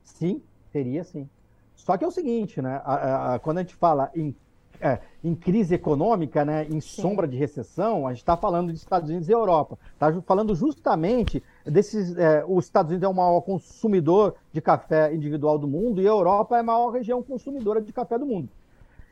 Sim, 0.05 0.41
teria 0.73 1.03
sim. 1.03 1.29
Só 1.75 1.97
que 1.97 2.05
é 2.05 2.07
o 2.07 2.13
seguinte, 2.13 2.63
né? 2.63 2.81
A, 2.85 2.95
a, 2.95 3.35
a, 3.35 3.39
quando 3.41 3.59
a 3.59 3.63
gente 3.63 3.75
fala 3.75 4.09
em 4.15 4.35
é, 4.83 4.99
em 5.23 5.35
crise 5.35 5.77
econômica, 5.77 6.45
né, 6.45 6.67
em 6.69 6.81
Sim. 6.81 7.03
sombra 7.03 7.29
de 7.29 7.37
recessão, 7.37 8.05
a 8.07 8.11
gente 8.11 8.19
está 8.19 8.37
falando 8.37 8.73
de 8.73 8.79
Estados 8.79 9.09
Unidos 9.09 9.29
e 9.29 9.33
Europa. 9.33 9.79
Está 9.93 10.13
falando 10.23 10.55
justamente 10.57 11.41
desses. 11.65 12.17
É, 12.19 12.45
os 12.47 12.65
Estados 12.65 12.91
Unidos 12.91 13.07
é 13.07 13.09
o 13.09 13.15
maior 13.15 13.41
consumidor 13.43 14.35
de 14.53 14.61
café 14.61 15.15
individual 15.15 15.57
do 15.57 15.69
mundo 15.69 16.03
e 16.03 16.07
a 16.07 16.11
Europa 16.11 16.57
é 16.57 16.61
a 16.61 16.65
maior 16.65 16.91
região 16.91 17.23
consumidora 17.23 17.81
de 17.81 17.93
café 17.93 18.19
do 18.19 18.27
mundo. 18.27 18.49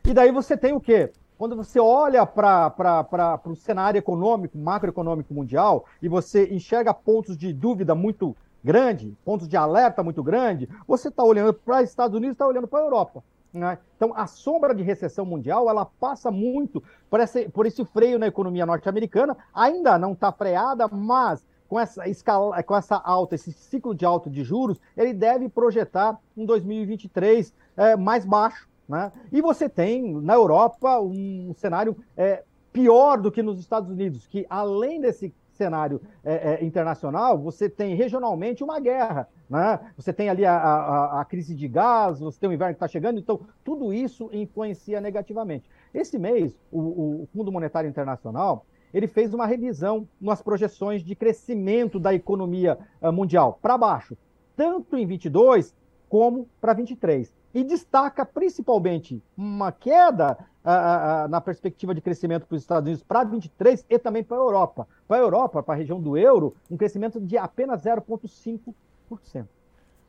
E 0.05 0.13
daí 0.13 0.33
você 0.33 0.57
tem 0.57 0.73
o 0.73 0.81
quê? 0.81 1.13
Quando 1.39 1.57
você 1.57 1.79
olha 1.79 2.27
para 2.27 3.41
o 3.47 3.55
cenário 3.55 3.99
econômico, 3.99 4.59
macroeconômico 4.59 5.33
mundial, 5.33 5.87
e 6.03 6.09
você 6.09 6.53
enxerga 6.53 6.93
pontos 6.93 7.37
de 7.37 7.53
dúvida 7.53 7.95
muito 7.95 8.37
grande, 8.63 9.17
pontos 9.25 9.49
de 9.49 9.57
alerta 9.57 10.03
muito 10.03 10.23
grande, 10.23 10.69
você 10.87 11.09
está 11.09 11.23
olhando 11.23 11.55
para 11.55 11.83
os 11.83 11.89
Estados 11.89 12.15
Unidos 12.15 12.33
e 12.33 12.37
está 12.37 12.47
olhando 12.47 12.69
para 12.69 12.81
a 12.81 12.83
Europa. 12.83 13.25
Né? 13.53 13.79
Então, 13.97 14.13
a 14.15 14.27
sombra 14.27 14.75
de 14.75 14.83
recessão 14.83 15.25
mundial 15.25 15.69
ela 15.69 15.85
passa 15.85 16.31
muito 16.31 16.83
por 17.09 17.21
esse, 17.21 17.49
por 17.49 17.67
esse 17.67 17.85
freio 17.85 18.19
na 18.19 18.27
economia 18.27 18.65
norte-americana. 18.65 19.37
Ainda 19.53 19.99
não 19.99 20.13
está 20.13 20.31
freada, 20.31 20.87
mas 20.89 21.45
com 21.69 21.79
essa 21.79 22.09
escala, 22.09 22.63
com 22.63 22.77
essa 22.77 22.97
alta, 22.97 23.35
esse 23.35 23.53
ciclo 23.53 23.95
de 23.95 24.05
alta 24.05 24.29
de 24.29 24.43
juros, 24.43 24.81
ele 24.97 25.13
deve 25.13 25.49
projetar 25.49 26.19
um 26.37 26.45
2023 26.45 27.55
é, 27.77 27.97
mais 27.97 28.25
baixo. 28.25 28.69
Né? 28.89 29.13
E 29.31 29.41
você 29.41 29.69
tem 29.69 30.15
na 30.21 30.35
Europa 30.35 30.99
um 31.01 31.55
cenário 31.57 31.97
é, 32.17 32.43
pior 32.73 33.21
do 33.21 33.31
que 33.31 33.43
nos 33.43 33.61
Estados 33.61 33.89
Unidos, 33.91 34.27
que 34.27 34.47
além 34.51 35.01
desse 35.01 35.33
cenário 35.61 36.01
é, 36.25 36.55
é, 36.55 36.65
internacional, 36.65 37.39
você 37.39 37.69
tem 37.69 37.95
regionalmente 37.95 38.65
uma 38.65 38.81
guerra. 38.81 39.29
Né? 39.49 39.79
Você 39.97 40.11
tem 40.11 40.31
ali 40.31 40.47
a, 40.47 40.57
a, 40.57 41.21
a 41.21 41.25
crise 41.27 41.55
de 41.55 41.69
gás, 41.69 42.21
você 42.21 42.41
tem 42.41 42.49
o 42.49 42.53
inverno 42.53 42.75
que 42.75 42.77
está 42.77 42.89
chegando, 42.89 43.19
então 43.19 43.41
tudo 43.63 43.93
isso 43.93 44.31
influencia 44.33 45.01
negativamente. 45.01 45.69
Esse 45.93 46.19
mês, 46.19 46.59
o, 46.73 46.79
o 47.23 47.29
Fundo 47.35 47.53
Monetário 47.53 47.91
Internacional 47.91 48.65
ele 48.93 49.07
fez 49.07 49.33
uma 49.33 49.47
revisão 49.47 50.09
nas 50.21 50.43
projeções 50.43 51.05
de 51.05 51.15
crescimento 51.15 52.01
da 52.01 52.13
economia 52.13 52.77
uh, 53.01 53.13
mundial 53.13 53.57
para 53.63 53.79
baixo, 53.79 54.17
tanto 54.57 54.97
em 54.97 55.07
22 55.07 55.73
como 56.09 56.49
para 56.61 56.73
23 56.73 57.33
e 57.55 57.65
destaca 57.65 58.25
principalmente 58.25 59.23
uma 59.37 59.73
queda 59.73 60.39
ah, 60.65 61.23
ah, 61.25 61.29
na 61.29 61.41
perspectiva 61.41 61.95
de 61.95 62.01
crescimento 62.01 62.47
para 62.47 62.57
os 62.57 62.63
Estados 62.63 62.87
Unidos 62.87 63.03
para 63.03 63.25
23 63.25 63.85
e 63.89 63.99
também 63.99 64.23
para 64.23 64.37
a 64.37 64.41
Europa. 64.41 64.87
Para 65.09 65.17
a 65.17 65.21
Europa, 65.21 65.63
para 65.63 65.75
a 65.75 65.77
região 65.77 66.01
do 66.01 66.17
euro, 66.17 66.55
um 66.71 66.77
crescimento 66.77 67.21
de 67.21 67.39
apenas 67.39 67.83
0,5%. 67.83 69.47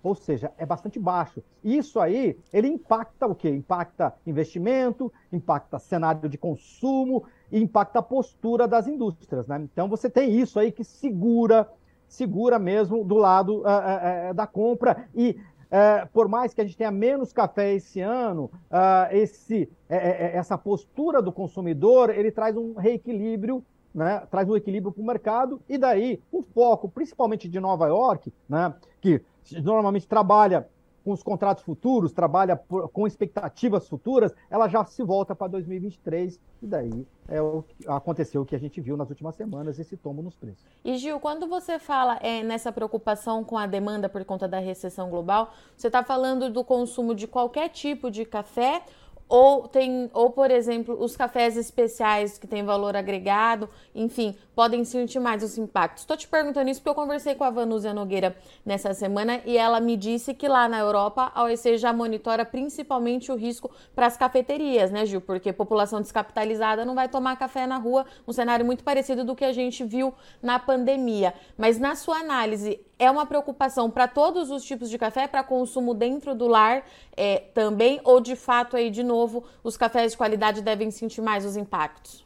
Ou 0.03 0.15
seja, 0.15 0.51
é 0.58 0.65
bastante 0.65 1.00
baixo. 1.00 1.43
Isso 1.63 2.00
aí, 2.00 2.38
ele 2.51 2.67
impacta 2.67 3.27
o 3.27 3.36
quê? 3.36 3.50
Impacta 3.50 4.13
investimento, 4.25 5.13
impacta 5.31 5.77
cenário 5.77 6.27
de 6.27 6.38
consumo, 6.38 7.24
impacta 7.51 8.00
a 8.00 8.03
postura 8.03 8.67
das 8.67 8.88
indústrias. 8.88 9.48
Né? 9.48 9.62
Então 9.72 9.88
você 9.88 10.10
tem 10.10 10.39
isso 10.39 10.60
aí 10.60 10.72
que 10.72 10.84
segura, 10.84 11.70
segura 12.08 12.58
mesmo 12.58 13.03
do 13.03 13.15
lado 13.15 13.60
uh, 13.60 14.31
uh, 14.31 14.34
da 14.34 14.48
compra. 14.48 15.08
E 15.13 15.39
é, 15.72 16.06
por 16.12 16.28
mais 16.28 16.54
que 16.54 16.60
a 16.60 16.66
gente 16.66 16.75
tenha 16.75 16.92
menos 16.92 17.32
café 17.32 17.74
esse 17.74 18.01
ano, 18.01 18.51
uh, 18.70 19.08
esse, 19.12 19.72
é, 19.88 19.96
é, 19.96 20.25
é, 20.25 20.36
essa 20.36 20.58
postura 20.58 21.22
do 21.22 21.32
consumidor, 21.32 22.10
ele 22.10 22.30
traz 22.30 22.58
um 22.58 22.74
reequilíbrio, 22.74 23.63
né, 23.96 24.22
traz 24.30 24.50
um 24.50 24.56
equilíbrio 24.58 24.92
para 24.92 25.01
o 25.01 25.06
mercado, 25.06 25.62
e 25.70 25.78
daí 25.78 26.22
o 26.30 26.42
foco, 26.42 26.90
principalmente 26.90 27.48
de 27.48 27.60
Nova 27.60 27.88
York, 27.88 28.34
né, 28.50 28.74
que 29.00 29.22
normalmente 29.63 30.06
trabalha 30.06 30.68
com 31.03 31.12
os 31.12 31.24
contratos 31.24 31.63
futuros, 31.63 32.12
trabalha 32.12 32.55
por, 32.55 32.89
com 32.89 33.08
expectativas 33.08 33.88
futuras, 33.88 34.34
ela 34.50 34.67
já 34.67 34.86
se 34.86 35.03
volta 35.03 35.36
para 35.36 35.48
2023 35.48 36.39
e 36.62 36.67
daí 36.67 37.08
é 37.27 37.41
o, 37.41 37.63
aconteceu 37.88 38.41
o 38.41 38.46
que 38.46 38.55
a 38.55 38.60
gente 38.60 38.79
viu 38.81 38.96
nas 38.96 39.10
últimas 39.10 39.36
semanas, 39.36 39.79
esse 39.79 39.98
tombo 39.98 40.22
nos 40.22 40.36
preços. 40.36 40.63
E 40.84 40.98
Gil, 40.98 41.20
quando 41.20 41.48
você 41.48 41.79
fala 41.79 42.17
é, 42.22 42.43
nessa 42.43 42.72
preocupação 42.72 43.43
com 43.43 43.58
a 43.58 43.65
demanda 43.65 44.10
por 44.10 44.24
conta 44.25 44.48
da 44.48 44.60
recessão 44.60 45.10
global, 45.10 45.51
você 45.75 45.88
está 45.88 46.03
falando 46.03 46.50
do 46.50 46.63
consumo 46.63 47.15
de 47.15 47.27
qualquer 47.27 47.70
tipo 47.70 48.12
de 48.12 48.25
café 48.25 48.84
ou 49.32 49.66
tem, 49.66 50.12
ou 50.14 50.30
por 50.30 50.52
exemplo, 50.52 51.02
os 51.02 51.16
cafés 51.16 51.56
especiais 51.56 52.38
que 52.38 52.46
têm 52.46 52.66
valor 52.66 52.98
agregado, 52.98 53.70
enfim, 53.96 54.36
podem 54.54 54.84
sentir 54.84 55.22
mais 55.22 55.42
os 55.42 55.58
impactos. 55.58 56.04
Estou 56.04 56.18
te 56.18 56.28
perguntando 56.28 56.70
isso 56.70 56.82
porque 56.82 56.90
eu 56.90 57.02
conversei 57.02 57.34
com 57.34 57.46
a 57.46 57.50
Vanúzia 57.50 57.94
Nogueira 57.94 58.36
nessa 58.66 58.94
semana 58.94 59.40
e 59.46 59.58
ela 59.58 59.80
me 59.80 59.96
disse 59.96 60.34
que 60.34 60.50
lá 60.50 60.68
na 60.68 60.80
Europa 60.80 61.32
a 61.34 61.44
OEC 61.44 61.78
já 61.78 61.94
monitora 61.94 62.44
principalmente 62.44 63.32
o 63.32 63.36
risco 63.36 63.72
para 63.96 64.06
as 64.06 64.18
cafeterias, 64.18 64.92
né, 64.92 65.06
Gil? 65.06 65.22
Porque 65.22 65.54
população 65.54 66.02
descapitalizada 66.02 66.84
não 66.84 66.94
vai 66.94 67.08
tomar 67.08 67.38
café 67.38 67.66
na 67.66 67.78
rua, 67.78 68.06
um 68.28 68.34
cenário 68.34 68.66
muito 68.66 68.84
parecido 68.84 69.24
do 69.24 69.34
que 69.34 69.46
a 69.46 69.54
gente 69.54 69.82
viu 69.86 70.14
na 70.44 70.60
pandemia. 70.60 71.34
Mas 71.58 71.80
na 71.80 71.96
sua 71.96 72.18
análise, 72.18 72.82
é 73.01 73.10
uma 73.10 73.25
preocupação 73.25 73.89
para 73.89 74.08
todos 74.08 74.51
os 74.51 74.63
tipos 74.63 74.88
de 74.88 74.96
café, 74.96 75.27
para 75.27 75.43
consumo 75.43 75.96
dentro 75.96 76.36
do 76.36 76.46
lar 76.46 76.84
é, 77.17 77.39
também, 77.39 78.00
ou 78.03 78.22
de 78.22 78.36
fato 78.36 78.77
aí 78.77 78.91
de 78.91 79.01
novo 79.01 79.43
os 79.63 79.75
cafés 79.75 80.12
de 80.12 80.17
qualidade 80.17 80.62
devem 80.62 80.91
sentir 80.91 81.20
mais 81.20 81.43
os 81.43 81.58
impactos? 81.58 82.24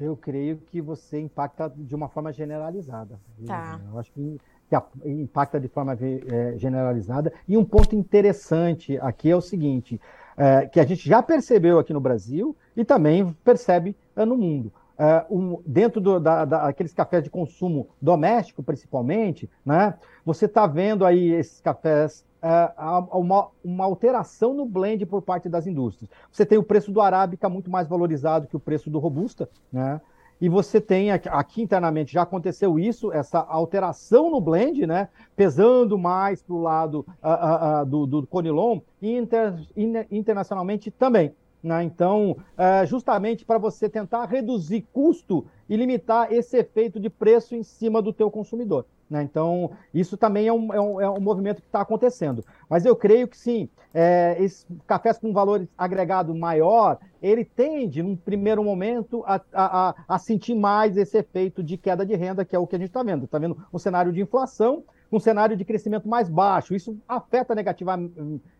Eu 0.00 0.16
creio 0.16 0.56
que 0.56 0.80
você 0.80 1.20
impacta 1.20 1.70
de 1.76 1.94
uma 1.94 2.08
forma 2.08 2.32
generalizada. 2.32 3.20
Tá. 3.46 3.78
Eu 3.92 3.98
acho 3.98 4.10
que 4.12 4.40
impacta 5.04 5.60
de 5.60 5.68
forma 5.68 5.92
é, 5.92 6.56
generalizada. 6.56 7.30
E 7.46 7.54
um 7.54 7.64
ponto 7.64 7.94
interessante 7.94 8.96
aqui 9.02 9.30
é 9.30 9.36
o 9.36 9.40
seguinte, 9.42 10.00
é, 10.34 10.66
que 10.66 10.80
a 10.80 10.86
gente 10.86 11.06
já 11.06 11.22
percebeu 11.22 11.78
aqui 11.78 11.92
no 11.92 12.00
Brasil 12.00 12.56
e 12.74 12.86
também 12.86 13.36
percebe 13.44 13.94
é, 14.16 14.24
no 14.24 14.36
mundo 14.36 14.72
uh, 14.98 15.34
um, 15.34 15.62
dentro 15.64 16.00
do, 16.00 16.18
da, 16.18 16.44
daqueles 16.44 16.92
cafés 16.92 17.22
de 17.22 17.30
consumo 17.30 17.88
doméstico, 18.00 18.62
principalmente, 18.62 19.48
né, 19.64 19.94
você 20.24 20.46
está 20.46 20.66
vendo 20.66 21.04
aí 21.04 21.32
esses 21.32 21.60
cafés 21.60 22.24
uh, 22.42 23.18
uma, 23.18 23.48
uma, 23.64 23.84
alteração 23.84 24.52
no 24.52 24.66
blend 24.66 25.06
por 25.06 25.22
parte 25.22 25.48
das 25.48 25.66
indústrias. 25.66 26.10
Você 26.30 26.44
tem 26.44 26.58
o 26.58 26.62
preço 26.62 26.90
do 26.90 27.00
arábica 27.00 27.48
muito 27.48 27.70
mais 27.70 27.88
valorizado 27.88 28.46
que 28.46 28.56
o 28.56 28.60
preço 28.60 28.90
do 28.90 28.98
robusta, 28.98 29.48
né? 29.72 30.00
E 30.40 30.48
você 30.48 30.80
tem 30.80 31.10
aqui, 31.10 31.62
internamente 31.62 32.12
já 32.12 32.22
aconteceu 32.22 32.78
isso, 32.78 33.12
essa 33.12 33.40
alteração 33.40 34.30
no 34.30 34.40
blend, 34.40 34.86
né? 34.86 35.08
Pesando 35.34 35.98
mais 35.98 36.40
para 36.40 36.54
o 36.54 36.62
lado 36.62 37.04
uh, 37.20 37.84
do, 37.84 38.06
do 38.06 38.26
Conilon 38.28 38.80
e 39.02 39.16
inter, 39.16 39.54
in, 39.76 39.94
internacionalmente 40.12 40.92
também. 40.92 41.34
Né? 41.62 41.82
Então, 41.82 42.36
é, 42.56 42.86
justamente 42.86 43.44
para 43.44 43.58
você 43.58 43.88
tentar 43.88 44.24
reduzir 44.26 44.86
custo 44.92 45.46
e 45.68 45.76
limitar 45.76 46.32
esse 46.32 46.56
efeito 46.56 47.00
de 47.00 47.10
preço 47.10 47.54
em 47.54 47.62
cima 47.62 48.00
do 48.00 48.12
teu 48.12 48.30
consumidor. 48.30 48.86
Né? 49.10 49.22
Então, 49.22 49.70
isso 49.92 50.16
também 50.16 50.46
é 50.46 50.52
um, 50.52 50.72
é 50.72 50.80
um, 50.80 51.00
é 51.00 51.10
um 51.10 51.20
movimento 51.20 51.60
que 51.60 51.68
está 51.68 51.80
acontecendo. 51.80 52.44
Mas 52.68 52.84
eu 52.84 52.94
creio 52.94 53.26
que 53.26 53.36
sim, 53.36 53.68
é, 53.92 54.36
cafés 54.86 55.18
com 55.18 55.32
valor 55.32 55.66
agregado 55.76 56.34
maior, 56.34 56.98
ele 57.20 57.44
tende, 57.44 58.02
num 58.02 58.16
primeiro 58.16 58.62
momento, 58.62 59.24
a, 59.26 59.40
a, 59.52 59.94
a 60.06 60.18
sentir 60.18 60.54
mais 60.54 60.96
esse 60.96 61.18
efeito 61.18 61.62
de 61.62 61.76
queda 61.76 62.04
de 62.04 62.14
renda, 62.14 62.44
que 62.44 62.54
é 62.54 62.58
o 62.58 62.66
que 62.66 62.76
a 62.76 62.78
gente 62.78 62.88
está 62.88 63.02
vendo. 63.02 63.24
Está 63.24 63.38
vendo 63.38 63.56
um 63.72 63.78
cenário 63.78 64.12
de 64.12 64.20
inflação, 64.20 64.84
um 65.10 65.18
cenário 65.18 65.56
de 65.56 65.64
crescimento 65.64 66.08
mais 66.08 66.28
baixo. 66.28 66.74
Isso 66.74 66.98
afeta 67.08 67.54
negativa, 67.54 67.98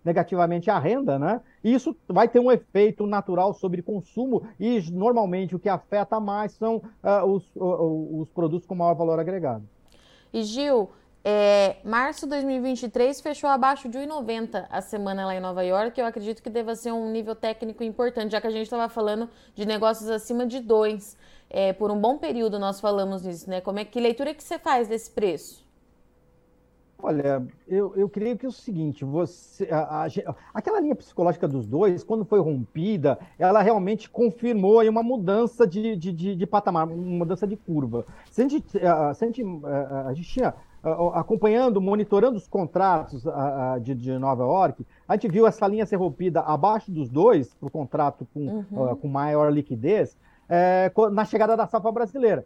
negativamente 0.04 0.70
a 0.70 0.78
renda, 0.78 1.18
né? 1.18 1.40
E 1.62 1.72
isso 1.72 1.96
vai 2.08 2.28
ter 2.28 2.40
um 2.40 2.50
efeito 2.50 3.06
natural 3.06 3.52
sobre 3.52 3.82
consumo, 3.82 4.42
e 4.58 4.80
normalmente 4.90 5.54
o 5.54 5.58
que 5.58 5.68
afeta 5.68 6.18
mais 6.18 6.52
são 6.52 6.76
uh, 6.76 7.24
os, 7.26 7.44
uh, 7.56 8.20
os 8.20 8.28
produtos 8.30 8.66
com 8.66 8.74
maior 8.74 8.94
valor 8.94 9.18
agregado. 9.18 9.68
E 10.32 10.42
Gil, 10.42 10.90
é, 11.24 11.76
março 11.84 12.26
de 12.26 12.30
2023 12.30 13.20
fechou 13.20 13.50
abaixo 13.50 13.88
de 13.88 13.98
1,90 13.98 14.66
a 14.70 14.80
semana 14.80 15.26
lá 15.26 15.34
em 15.34 15.40
Nova 15.40 15.62
York. 15.62 15.98
Eu 15.98 16.06
acredito 16.06 16.42
que 16.42 16.48
deva 16.48 16.74
ser 16.74 16.92
um 16.92 17.10
nível 17.10 17.34
técnico 17.34 17.82
importante, 17.82 18.32
já 18.32 18.40
que 18.40 18.46
a 18.46 18.50
gente 18.50 18.62
estava 18.62 18.88
falando 18.88 19.28
de 19.54 19.66
negócios 19.66 20.08
acima 20.08 20.46
de 20.46 20.60
2. 20.60 21.16
É, 21.50 21.72
por 21.72 21.90
um 21.90 22.00
bom 22.00 22.18
período 22.18 22.58
nós 22.58 22.80
falamos 22.80 23.22
nisso, 23.22 23.48
né? 23.48 23.60
Como 23.60 23.78
é 23.78 23.84
que 23.84 23.98
leitura 24.00 24.34
que 24.34 24.42
você 24.42 24.58
faz 24.58 24.86
desse 24.88 25.10
preço? 25.10 25.67
Olha, 27.00 27.46
eu, 27.68 27.94
eu 27.94 28.08
creio 28.08 28.36
que 28.36 28.44
é 28.44 28.48
o 28.48 28.52
seguinte, 28.52 29.04
você, 29.04 29.68
a, 29.70 30.04
a, 30.04 30.34
aquela 30.52 30.80
linha 30.80 30.96
psicológica 30.96 31.46
dos 31.46 31.64
dois, 31.64 32.02
quando 32.02 32.24
foi 32.24 32.40
rompida, 32.40 33.16
ela 33.38 33.62
realmente 33.62 34.10
confirmou 34.10 34.80
aí 34.80 34.88
uma 34.88 35.02
mudança 35.02 35.64
de, 35.64 35.94
de, 35.94 36.12
de, 36.12 36.34
de 36.34 36.46
patamar, 36.46 36.88
uma 36.88 36.96
mudança 36.96 37.46
de 37.46 37.56
curva. 37.56 38.04
Se 38.32 38.42
a 38.42 38.48
gente, 38.48 38.78
a, 38.78 39.14
se 39.14 39.24
a 39.24 39.26
gente, 39.28 39.44
a, 40.06 40.12
gente 40.12 40.28
tinha 40.28 40.52
acompanhando, 41.14 41.80
monitorando 41.80 42.36
os 42.36 42.48
contratos 42.48 43.24
de, 43.80 43.94
de, 43.94 44.18
Nova 44.18 44.42
York, 44.42 44.84
a 45.06 45.14
gente 45.14 45.28
viu 45.28 45.46
essa 45.46 45.68
linha 45.68 45.86
ser 45.86 45.96
rompida 45.96 46.40
abaixo 46.40 46.90
dos 46.90 47.08
dois, 47.08 47.54
para 47.54 47.68
o 47.68 47.70
contrato 47.70 48.26
com, 48.34 48.40
uhum. 48.40 48.96
com 48.96 49.06
maior 49.06 49.52
liquidez, 49.52 50.18
é, 50.48 50.90
na 51.12 51.24
chegada 51.24 51.56
da 51.56 51.66
safra 51.66 51.92
brasileira. 51.92 52.44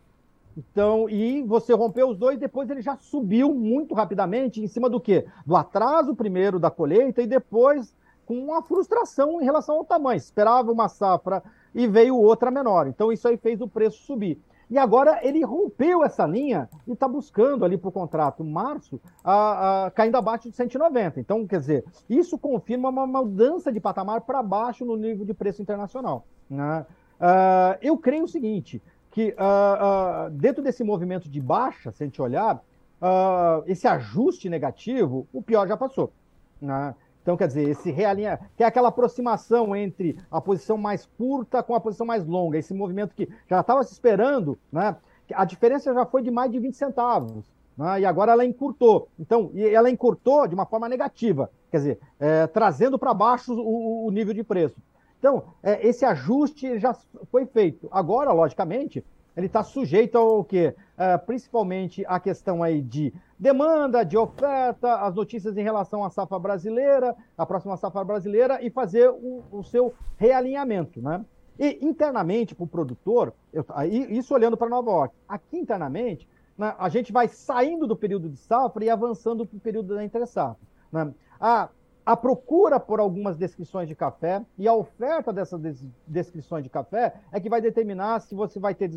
Então, 0.56 1.08
e 1.08 1.42
você 1.42 1.72
rompeu 1.72 2.08
os 2.08 2.18
dois, 2.18 2.38
depois 2.38 2.68
ele 2.68 2.82
já 2.82 2.96
subiu 2.96 3.54
muito 3.54 3.94
rapidamente 3.94 4.62
em 4.62 4.66
cima 4.66 4.88
do 4.88 5.00
quê? 5.00 5.26
Do 5.46 5.56
atraso 5.56 6.14
primeiro 6.14 6.58
da 6.58 6.70
colheita 6.70 7.22
e 7.22 7.26
depois 7.26 7.94
com 8.26 8.38
uma 8.38 8.62
frustração 8.62 9.40
em 9.40 9.44
relação 9.44 9.76
ao 9.76 9.84
tamanho. 9.84 10.16
Esperava 10.16 10.70
uma 10.70 10.88
safra 10.88 11.42
e 11.74 11.86
veio 11.86 12.16
outra 12.16 12.50
menor. 12.50 12.86
Então, 12.86 13.12
isso 13.12 13.26
aí 13.26 13.36
fez 13.36 13.60
o 13.60 13.68
preço 13.68 14.02
subir. 14.02 14.40
E 14.70 14.78
agora 14.78 15.20
ele 15.22 15.44
rompeu 15.44 16.02
essa 16.02 16.26
linha 16.26 16.66
e 16.86 16.92
está 16.92 17.06
buscando 17.06 17.62
ali 17.62 17.76
para 17.76 17.90
o 17.90 17.92
contrato 17.92 18.42
março, 18.42 18.98
a, 19.22 19.84
a, 19.86 19.90
caindo 19.90 20.16
abaixo 20.16 20.48
de 20.48 20.56
190. 20.56 21.20
Então, 21.20 21.46
quer 21.46 21.60
dizer, 21.60 21.84
isso 22.08 22.38
confirma 22.38 22.88
uma 22.88 23.06
mudança 23.06 23.70
de 23.70 23.78
patamar 23.78 24.22
para 24.22 24.42
baixo 24.42 24.86
no 24.86 24.96
nível 24.96 25.26
de 25.26 25.34
preço 25.34 25.60
internacional. 25.60 26.24
Né? 26.48 26.86
Uh, 27.20 27.78
eu 27.82 27.98
creio 27.98 28.24
o 28.24 28.28
seguinte: 28.28 28.80
que 29.12 29.28
uh, 29.38 30.26
uh, 30.26 30.30
dentro 30.30 30.62
desse 30.62 30.82
movimento 30.82 31.28
de 31.28 31.40
baixa, 31.40 31.92
se 31.92 32.02
a 32.02 32.06
gente 32.06 32.20
olhar, 32.20 32.56
uh, 32.56 33.62
esse 33.66 33.86
ajuste 33.86 34.48
negativo, 34.48 35.28
o 35.32 35.42
pior 35.42 35.68
já 35.68 35.76
passou. 35.76 36.12
Né? 36.60 36.94
Então, 37.20 37.36
quer 37.36 37.46
dizer, 37.46 37.68
esse 37.68 37.90
realinha, 37.90 38.40
que 38.56 38.64
é 38.64 38.66
aquela 38.66 38.88
aproximação 38.88 39.76
entre 39.76 40.18
a 40.30 40.40
posição 40.40 40.76
mais 40.78 41.06
curta 41.18 41.62
com 41.62 41.74
a 41.74 41.80
posição 41.80 42.06
mais 42.06 42.26
longa, 42.26 42.58
esse 42.58 42.72
movimento 42.72 43.14
que 43.14 43.28
já 43.48 43.60
estava 43.60 43.84
se 43.84 43.92
esperando, 43.92 44.58
né? 44.72 44.96
a 45.34 45.44
diferença 45.44 45.92
já 45.92 46.06
foi 46.06 46.22
de 46.22 46.30
mais 46.30 46.50
de 46.50 46.58
20 46.58 46.74
centavos, 46.74 47.44
né? 47.76 48.00
e 48.00 48.06
agora 48.06 48.32
ela 48.32 48.46
encurtou. 48.46 49.08
Então, 49.18 49.50
e 49.52 49.62
ela 49.62 49.90
encurtou 49.90 50.48
de 50.48 50.54
uma 50.54 50.64
forma 50.64 50.88
negativa, 50.88 51.50
quer 51.70 51.76
dizer, 51.76 51.98
é, 52.18 52.46
trazendo 52.46 52.98
para 52.98 53.12
baixo 53.12 53.52
o, 53.52 54.06
o 54.06 54.10
nível 54.10 54.32
de 54.32 54.42
preço. 54.42 54.80
Então, 55.22 55.44
é, 55.62 55.86
esse 55.86 56.04
ajuste 56.04 56.80
já 56.80 56.92
foi 57.30 57.46
feito. 57.46 57.88
Agora, 57.92 58.32
logicamente, 58.32 59.04
ele 59.36 59.46
está 59.46 59.62
sujeito 59.62 60.18
ao 60.18 60.42
quê? 60.42 60.74
É, 60.98 61.16
principalmente 61.16 62.04
a 62.08 62.18
questão 62.18 62.60
aí 62.60 62.82
de 62.82 63.14
demanda, 63.38 64.02
de 64.02 64.16
oferta, 64.16 64.96
as 64.96 65.14
notícias 65.14 65.56
em 65.56 65.62
relação 65.62 66.02
à 66.02 66.10
safra 66.10 66.40
brasileira, 66.40 67.14
a 67.38 67.46
próxima 67.46 67.76
safra 67.76 68.02
brasileira, 68.02 68.60
e 68.60 68.68
fazer 68.68 69.10
o, 69.10 69.44
o 69.52 69.62
seu 69.62 69.94
realinhamento, 70.16 71.00
né? 71.00 71.24
E 71.56 71.78
internamente, 71.86 72.52
para 72.52 72.64
o 72.64 72.66
produtor, 72.66 73.32
eu, 73.52 73.64
isso 74.08 74.34
olhando 74.34 74.56
para 74.56 74.68
Nova 74.68 74.90
York, 74.90 75.14
aqui 75.28 75.56
internamente, 75.56 76.28
né, 76.58 76.74
a 76.76 76.88
gente 76.88 77.12
vai 77.12 77.28
saindo 77.28 77.86
do 77.86 77.94
período 77.94 78.28
de 78.28 78.38
safra 78.38 78.84
e 78.84 78.90
avançando 78.90 79.46
para 79.46 79.56
o 79.56 79.60
período 79.60 79.94
da 79.94 80.04
entre 80.04 80.26
safra. 80.26 80.66
Né? 80.90 81.14
A 81.38 81.68
a 82.04 82.16
procura 82.16 82.80
por 82.80 83.00
algumas 83.00 83.36
descrições 83.36 83.88
de 83.88 83.94
café 83.94 84.44
e 84.58 84.66
a 84.66 84.74
oferta 84.74 85.32
dessas 85.32 85.60
descrições 86.06 86.64
de 86.64 86.70
café 86.70 87.14
é 87.30 87.40
que 87.40 87.48
vai 87.48 87.60
determinar 87.60 88.20
se 88.20 88.34
você 88.34 88.58
vai 88.58 88.74
ter 88.74 88.90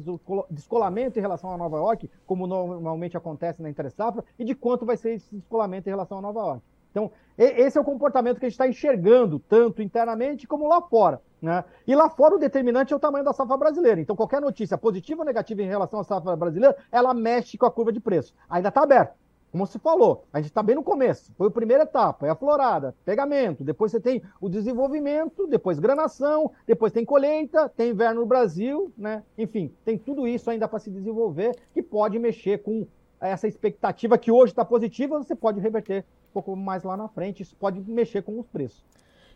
descolamento 0.50 1.20
em 1.20 1.22
relação 1.22 1.52
a 1.52 1.58
Nova 1.58 1.78
York, 1.78 2.10
como 2.26 2.48
normalmente 2.48 3.16
acontece 3.16 3.62
na 3.62 3.70
Intersafra, 3.70 4.24
e 4.38 4.44
de 4.44 4.56
quanto 4.56 4.86
vai 4.86 4.98
ser 4.98 5.14
esse 5.14 5.36
descolamento 5.36 5.88
em 5.88 5.92
relação 5.92 6.18
a 6.18 6.22
Nova 6.22 6.40
York. 6.40 6.64
Então, 6.90 7.12
esse 7.38 7.78
é 7.78 7.82
o 7.82 7.84
comportamento 7.84 8.40
que 8.40 8.46
a 8.46 8.50
gente 8.50 8.54
está 8.54 8.68
enxergando, 8.68 9.38
tanto 9.38 9.82
internamente 9.82 10.48
como 10.48 10.66
lá 10.66 10.82
fora. 10.82 11.22
Né? 11.42 11.64
E 11.86 11.94
lá 11.94 12.10
fora 12.10 12.36
o 12.36 12.40
determinante 12.40 12.94
é 12.94 12.96
o 12.96 13.00
tamanho 13.00 13.26
da 13.26 13.34
safra 13.34 13.58
brasileira. 13.58 14.00
Então, 14.00 14.16
qualquer 14.16 14.40
notícia 14.40 14.78
positiva 14.78 15.22
ou 15.22 15.26
negativa 15.26 15.62
em 15.62 15.68
relação 15.68 16.00
à 16.00 16.04
safra 16.06 16.36
brasileira, 16.38 16.76
ela 16.90 17.14
mexe 17.14 17.58
com 17.58 17.66
a 17.66 17.72
curva 17.72 17.92
de 17.92 18.00
preço. 18.00 18.34
Ainda 18.50 18.70
está 18.70 18.82
aberto. 18.82 19.14
Como 19.56 19.66
se 19.66 19.80
falou, 19.80 20.26
a 20.34 20.40
gente 20.40 20.50
está 20.50 20.62
bem 20.62 20.76
no 20.76 20.84
começo. 20.84 21.32
Foi 21.38 21.48
a 21.48 21.50
primeira 21.50 21.84
etapa, 21.84 22.28
é 22.28 22.30
a 22.30 22.36
florada, 22.36 22.94
pegamento. 23.06 23.64
Depois 23.64 23.90
você 23.90 24.02
tem 24.02 24.22
o 24.42 24.50
desenvolvimento, 24.50 25.48
depois 25.48 25.80
granação, 25.80 26.52
depois 26.68 26.92
tem 26.92 27.06
colheita, 27.06 27.70
tem 27.70 27.92
inverno 27.92 28.20
no 28.20 28.28
Brasil, 28.28 28.92
né? 28.98 29.24
Enfim, 29.38 29.74
tem 29.86 29.98
tudo 29.98 30.28
isso 30.28 30.50
ainda 30.50 30.68
para 30.68 30.80
se 30.80 30.92
desenvolver 30.92 31.56
que 31.74 31.82
pode 31.82 32.20
mexer 32.20 32.64
com 32.64 32.86
essa 33.18 33.48
expectativa 33.48 34.18
que 34.18 34.30
hoje 34.30 34.52
está 34.52 34.66
positiva, 34.66 35.20
você 35.20 35.34
pode 35.34 35.62
reverter 35.62 36.04
um 36.32 36.34
pouco 36.34 36.54
mais 36.54 36.84
lá 36.84 36.98
na 36.98 37.08
frente. 37.08 37.42
Isso 37.42 37.56
pode 37.56 37.80
mexer 37.80 38.24
com 38.24 38.38
os 38.38 38.48
preços. 38.48 38.84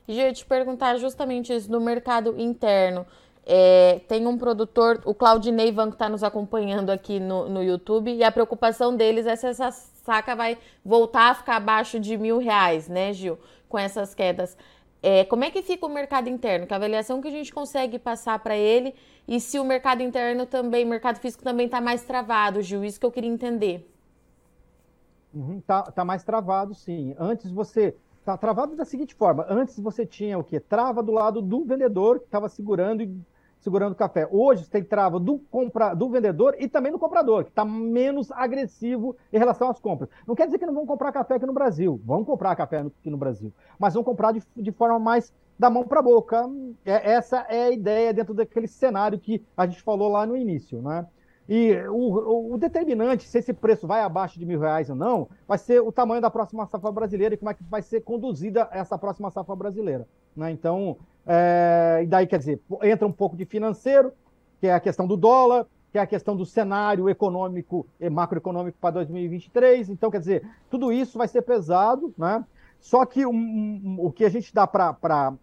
E 0.05 0.19
eu 0.19 0.25
ia 0.25 0.33
te 0.33 0.45
perguntar 0.45 0.97
justamente 0.97 1.53
isso 1.53 1.71
no 1.71 1.79
mercado 1.79 2.37
interno. 2.37 3.05
É, 3.51 4.01
tem 4.07 4.27
um 4.27 4.37
produtor, 4.37 5.01
o 5.05 5.13
Claudinei 5.15 5.71
Van, 5.71 5.87
que 5.87 5.95
está 5.95 6.07
nos 6.07 6.23
acompanhando 6.23 6.91
aqui 6.91 7.19
no, 7.19 7.49
no 7.49 7.63
YouTube, 7.63 8.13
e 8.13 8.23
a 8.23 8.31
preocupação 8.31 8.95
deles 8.95 9.25
é 9.25 9.35
se 9.35 9.47
essa 9.47 9.71
saca 9.71 10.35
vai 10.35 10.55
voltar 10.85 11.31
a 11.31 11.33
ficar 11.33 11.55
abaixo 11.55 11.99
de 11.99 12.15
mil 12.15 12.37
reais, 12.37 12.87
né, 12.87 13.11
Gil? 13.11 13.39
Com 13.67 13.79
essas 13.79 14.13
quedas. 14.13 14.55
É, 15.01 15.25
como 15.25 15.43
é 15.43 15.49
que 15.49 15.63
fica 15.63 15.83
o 15.83 15.89
mercado 15.89 16.29
interno? 16.29 16.67
Que 16.67 16.75
avaliação 16.75 17.21
que 17.21 17.27
a 17.27 17.31
gente 17.31 17.51
consegue 17.51 17.97
passar 17.97 18.37
para 18.37 18.55
ele 18.55 18.93
e 19.27 19.39
se 19.39 19.57
o 19.57 19.63
mercado 19.63 20.03
interno 20.03 20.45
também, 20.45 20.85
o 20.85 20.87
mercado 20.87 21.17
físico 21.17 21.43
também 21.43 21.65
está 21.65 21.81
mais 21.81 22.03
travado, 22.03 22.61
Gil, 22.61 22.83
isso 22.83 22.99
que 22.99 23.05
eu 23.07 23.11
queria 23.11 23.31
entender. 23.31 23.91
Uhum, 25.33 25.59
tá, 25.61 25.81
tá 25.83 26.05
mais 26.05 26.23
travado, 26.23 26.75
sim. 26.75 27.15
Antes 27.17 27.49
você 27.49 27.95
tá 28.23 28.37
travado 28.37 28.75
da 28.75 28.85
seguinte 28.85 29.15
forma: 29.15 29.43
antes 29.49 29.79
você 29.79 30.05
tinha 30.05 30.37
o 30.37 30.43
quê? 30.43 30.59
Trava 30.59 31.01
do 31.01 31.11
lado 31.11 31.41
do 31.41 31.65
vendedor 31.65 32.19
que 32.19 32.25
estava 32.25 32.47
segurando 32.47 33.01
e 33.01 33.19
segurando 33.59 33.93
o 33.93 33.95
café. 33.95 34.27
Hoje 34.31 34.63
você 34.63 34.71
tem 34.71 34.83
trava 34.83 35.19
do, 35.19 35.39
compra, 35.51 35.93
do 35.93 36.09
vendedor 36.09 36.55
e 36.59 36.67
também 36.67 36.91
do 36.91 36.99
comprador, 36.99 37.43
que 37.43 37.49
está 37.49 37.65
menos 37.65 38.31
agressivo 38.31 39.15
em 39.31 39.37
relação 39.37 39.69
às 39.69 39.79
compras. 39.79 40.09
Não 40.25 40.35
quer 40.35 40.45
dizer 40.45 40.57
que 40.57 40.65
não 40.65 40.73
vão 40.73 40.85
comprar 40.85 41.11
café 41.11 41.35
aqui 41.35 41.45
no 41.45 41.53
Brasil, 41.53 42.01
vão 42.03 42.23
comprar 42.23 42.55
café 42.55 42.79
aqui 42.79 43.09
no 43.09 43.17
Brasil, 43.17 43.53
mas 43.77 43.93
vão 43.93 44.03
comprar 44.03 44.31
de, 44.31 44.41
de 44.55 44.71
forma 44.71 44.99
mais 44.99 45.33
da 45.57 45.69
mão 45.69 45.83
para 45.83 45.99
a 45.99 46.03
boca. 46.03 46.49
É, 46.85 47.11
essa 47.11 47.45
é 47.49 47.65
a 47.65 47.71
ideia 47.71 48.13
dentro 48.13 48.33
daquele 48.33 48.67
cenário 48.67 49.19
que 49.19 49.45
a 49.55 49.65
gente 49.67 49.81
falou 49.81 50.09
lá 50.09 50.25
no 50.25 50.37
início, 50.37 50.81
né? 50.81 51.05
E 51.51 51.75
o, 51.89 52.53
o, 52.53 52.57
determinante, 52.59 53.27
se 53.27 53.39
esse 53.39 53.51
preço 53.51 53.87
vai 53.87 54.01
abaixo 54.01 54.37
de 54.37 54.45
mil 54.45 54.59
reais 54.59 54.87
ou 54.87 54.95
não, 54.95 55.27
vai 55.47 55.57
ser 55.57 55.81
o 55.81 55.91
tamanho 55.91 56.21
da 56.21 56.29
próxima 56.29 56.67
safra 56.67 56.91
brasileira 56.91 57.33
e 57.33 57.37
como 57.39 57.49
é 57.49 57.55
que 57.55 57.63
vai 57.63 57.81
ser 57.81 58.01
conduzida 58.01 58.69
essa 58.71 58.99
próxima 58.99 59.31
safra 59.31 59.55
brasileira. 59.55 60.07
Né? 60.35 60.51
Então, 60.51 60.97
é, 61.31 61.99
e 62.01 62.07
daí, 62.07 62.25
quer 62.25 62.39
dizer, 62.39 62.59
entra 62.81 63.07
um 63.07 63.11
pouco 63.11 63.37
de 63.37 63.45
financeiro, 63.45 64.11
que 64.59 64.65
é 64.65 64.73
a 64.73 64.79
questão 64.79 65.05
do 65.05 65.15
dólar, 65.15 65.67
que 65.91 65.99
é 65.99 66.01
a 66.01 66.07
questão 66.07 66.35
do 66.35 66.43
cenário 66.43 67.07
econômico 67.07 67.85
e 67.99 68.09
macroeconômico 68.09 68.79
para 68.81 68.95
2023. 68.95 69.89
Então, 69.89 70.09
quer 70.09 70.19
dizer, 70.19 70.43
tudo 70.71 70.91
isso 70.91 71.19
vai 71.19 71.27
ser 71.27 71.43
pesado, 71.43 72.11
né? 72.17 72.43
Só 72.79 73.05
que 73.05 73.27
um, 73.27 73.31
um, 73.31 73.97
o 73.99 74.11
que 74.11 74.25
a 74.25 74.29
gente 74.29 74.51
dá 74.51 74.65
para 74.65 75.33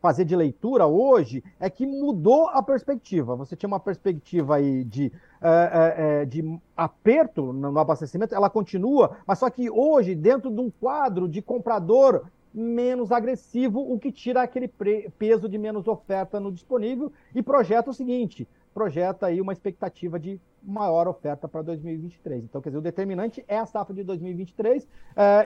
fazer 0.00 0.24
de 0.24 0.34
leitura 0.34 0.86
hoje 0.86 1.44
é 1.60 1.68
que 1.68 1.86
mudou 1.86 2.48
a 2.48 2.62
perspectiva. 2.62 3.36
Você 3.36 3.54
tinha 3.56 3.68
uma 3.68 3.80
perspectiva 3.80 4.56
aí 4.56 4.84
de, 4.84 5.12
é, 5.42 5.94
é, 6.22 6.24
de 6.24 6.58
aperto 6.74 7.52
no 7.52 7.78
abastecimento, 7.78 8.34
ela 8.34 8.48
continua, 8.48 9.18
mas 9.26 9.38
só 9.38 9.50
que 9.50 9.68
hoje, 9.68 10.14
dentro 10.14 10.50
de 10.50 10.60
um 10.60 10.70
quadro 10.70 11.28
de 11.28 11.42
comprador 11.42 12.24
menos 12.56 13.12
agressivo, 13.12 13.80
o 13.80 13.98
que 13.98 14.10
tira 14.10 14.40
aquele 14.40 14.66
peso 15.18 15.46
de 15.46 15.58
menos 15.58 15.86
oferta 15.86 16.40
no 16.40 16.50
disponível 16.50 17.12
e 17.34 17.42
projeta 17.42 17.90
o 17.90 17.94
seguinte: 17.94 18.48
projeta 18.72 19.26
aí 19.26 19.40
uma 19.40 19.52
expectativa 19.52 20.18
de 20.18 20.40
maior 20.62 21.06
oferta 21.06 21.46
para 21.46 21.60
2023. 21.62 22.44
Então, 22.44 22.62
quer 22.62 22.70
dizer, 22.70 22.78
o 22.78 22.82
determinante 22.82 23.44
é 23.46 23.58
a 23.58 23.66
safra 23.66 23.94
de 23.94 24.02
2023, 24.02 24.88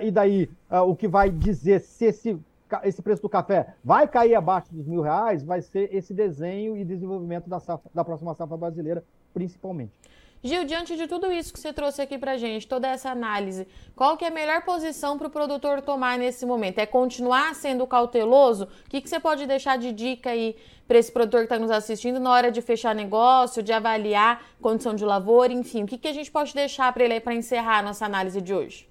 e 0.00 0.10
daí 0.10 0.48
o 0.86 0.94
que 0.94 1.08
vai 1.08 1.30
dizer 1.30 1.80
se 1.80 2.04
esse 2.06 2.38
esse 2.84 3.02
preço 3.02 3.22
do 3.22 3.28
café 3.28 3.74
vai 3.82 4.06
cair 4.06 4.36
abaixo 4.36 4.72
dos 4.72 4.86
mil 4.86 5.02
reais, 5.02 5.42
vai 5.42 5.60
ser 5.60 5.92
esse 5.92 6.14
desenho 6.14 6.76
e 6.76 6.84
desenvolvimento 6.84 7.48
da, 7.50 7.58
safra, 7.58 7.90
da 7.92 8.04
próxima 8.04 8.32
safra 8.32 8.56
brasileira, 8.56 9.02
principalmente. 9.34 9.92
Gil, 10.42 10.64
diante 10.64 10.96
de 10.96 11.06
tudo 11.06 11.30
isso 11.30 11.52
que 11.52 11.60
você 11.60 11.70
trouxe 11.70 12.00
aqui 12.00 12.16
para 12.16 12.38
gente, 12.38 12.66
toda 12.66 12.88
essa 12.88 13.10
análise, 13.10 13.68
qual 13.94 14.16
que 14.16 14.24
é 14.24 14.28
a 14.28 14.30
melhor 14.30 14.62
posição 14.62 15.18
para 15.18 15.26
o 15.26 15.30
produtor 15.30 15.82
tomar 15.82 16.18
nesse 16.18 16.46
momento? 16.46 16.78
É 16.78 16.86
continuar 16.86 17.54
sendo 17.54 17.86
cauteloso? 17.86 18.64
O 18.64 18.88
que, 18.88 19.02
que 19.02 19.08
você 19.08 19.20
pode 19.20 19.46
deixar 19.46 19.76
de 19.76 19.92
dica 19.92 20.30
aí 20.30 20.56
para 20.88 20.96
esse 20.96 21.12
produtor 21.12 21.40
que 21.40 21.44
está 21.44 21.58
nos 21.58 21.70
assistindo 21.70 22.18
na 22.18 22.30
hora 22.30 22.50
de 22.50 22.62
fechar 22.62 22.94
negócio, 22.94 23.62
de 23.62 23.70
avaliar 23.70 24.42
condição 24.62 24.94
de 24.94 25.04
lavoura, 25.04 25.52
enfim, 25.52 25.82
o 25.82 25.86
que, 25.86 25.98
que 25.98 26.08
a 26.08 26.12
gente 26.12 26.30
pode 26.30 26.54
deixar 26.54 26.90
para 26.94 27.04
ele 27.04 27.20
para 27.20 27.34
encerrar 27.34 27.80
a 27.80 27.82
nossa 27.82 28.06
análise 28.06 28.40
de 28.40 28.54
hoje? 28.54 28.88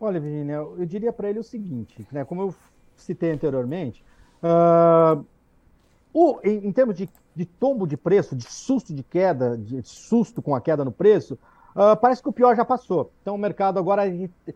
Olha, 0.00 0.18
Virginia, 0.18 0.54
eu 0.54 0.86
diria 0.86 1.12
para 1.12 1.28
ele 1.28 1.38
o 1.38 1.44
seguinte, 1.44 2.06
né? 2.10 2.24
Como 2.24 2.40
eu 2.40 2.54
citei 2.96 3.30
anteriormente, 3.30 4.02
uh, 4.42 5.22
o, 6.12 6.38
em, 6.42 6.66
em, 6.66 6.72
termos 6.72 6.96
de, 6.96 7.08
de, 7.34 7.44
tombo 7.44 7.86
de 7.86 7.96
preço, 7.96 8.34
de 8.34 8.44
susto 8.44 8.94
de 8.94 9.02
queda, 9.02 9.56
de 9.56 9.82
susto 9.82 10.42
com 10.42 10.54
a 10.54 10.60
queda 10.60 10.84
no 10.84 10.92
preço, 10.92 11.38
uh, 11.74 11.96
parece 12.00 12.22
que 12.22 12.28
o 12.28 12.32
pior 12.32 12.56
já 12.56 12.64
passou. 12.64 13.12
Então 13.22 13.34
o 13.34 13.38
mercado 13.38 13.78
agora, 13.78 14.02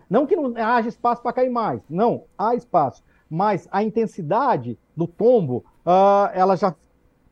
não 0.09 0.27
que 0.27 0.37
não 0.37 0.55
haja 0.57 0.89
espaço 0.89 1.23
para 1.23 1.33
cair 1.33 1.51
mais, 1.51 1.81
não, 1.89 2.25
há 2.37 2.55
espaço, 2.55 3.03
mas 3.29 3.69
a 3.71 3.83
intensidade 3.83 4.79
do 4.97 5.07
tombo, 5.07 5.65
uh, 5.87 6.31
ela 6.35 6.57
já 6.57 6.75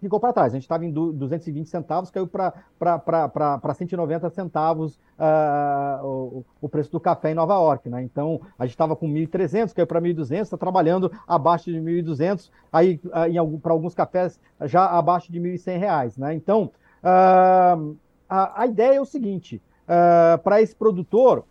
ficou 0.03 0.19
para 0.19 0.33
trás. 0.33 0.53
A 0.53 0.57
gente 0.57 0.65
estava 0.65 0.85
em 0.85 0.91
220 0.91 1.69
centavos, 1.69 2.11
caiu 2.11 2.27
para 2.27 3.75
190 3.75 4.29
centavos 4.31 4.97
uh, 5.19 6.05
o, 6.05 6.45
o, 6.61 6.69
preço 6.69 6.91
do 6.91 6.99
café 6.99 7.31
em 7.31 7.35
Nova 7.35 7.55
York. 7.55 7.89
Né? 7.89 8.03
Então, 8.03 8.41
a 8.59 8.67
gente 8.67 8.75
estava 8.75 8.97
com 8.97 9.09
1.300, 9.09 9.73
caiu 9.73 9.87
para 9.87 10.01
1.200, 10.01 10.41
está 10.43 10.57
trabalhando 10.57 11.11
abaixo 11.27 11.71
de 11.71 11.79
1.200, 11.79 12.51
aí 12.73 13.01
uh, 13.07 13.59
para 13.61 13.73
alguns 13.73 13.95
cafés 13.95 14.39
já 14.63 14.87
abaixo 14.87 15.31
de 15.31 15.41
1.100 15.41 15.79
reais. 15.79 16.19
Né? 16.19 16.35
Então, 16.35 16.73
uh, 17.03 17.97
a, 18.29 18.63
a, 18.63 18.67
ideia 18.67 18.97
é 18.97 19.01
o 19.01 19.07
seguinte, 19.07 19.63
para 20.43 20.63
esse 20.63 20.75
produtor 20.75 21.45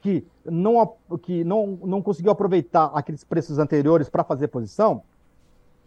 que 0.00 0.24
não, 0.44 0.94
que 1.22 1.42
não, 1.42 1.78
não 1.82 2.00
conseguiu 2.00 2.30
aproveitar 2.30 2.92
aqueles 2.94 3.24
preços 3.24 3.58
anteriores 3.58 4.08
para 4.08 4.22
fazer 4.22 4.46
posição, 4.46 5.02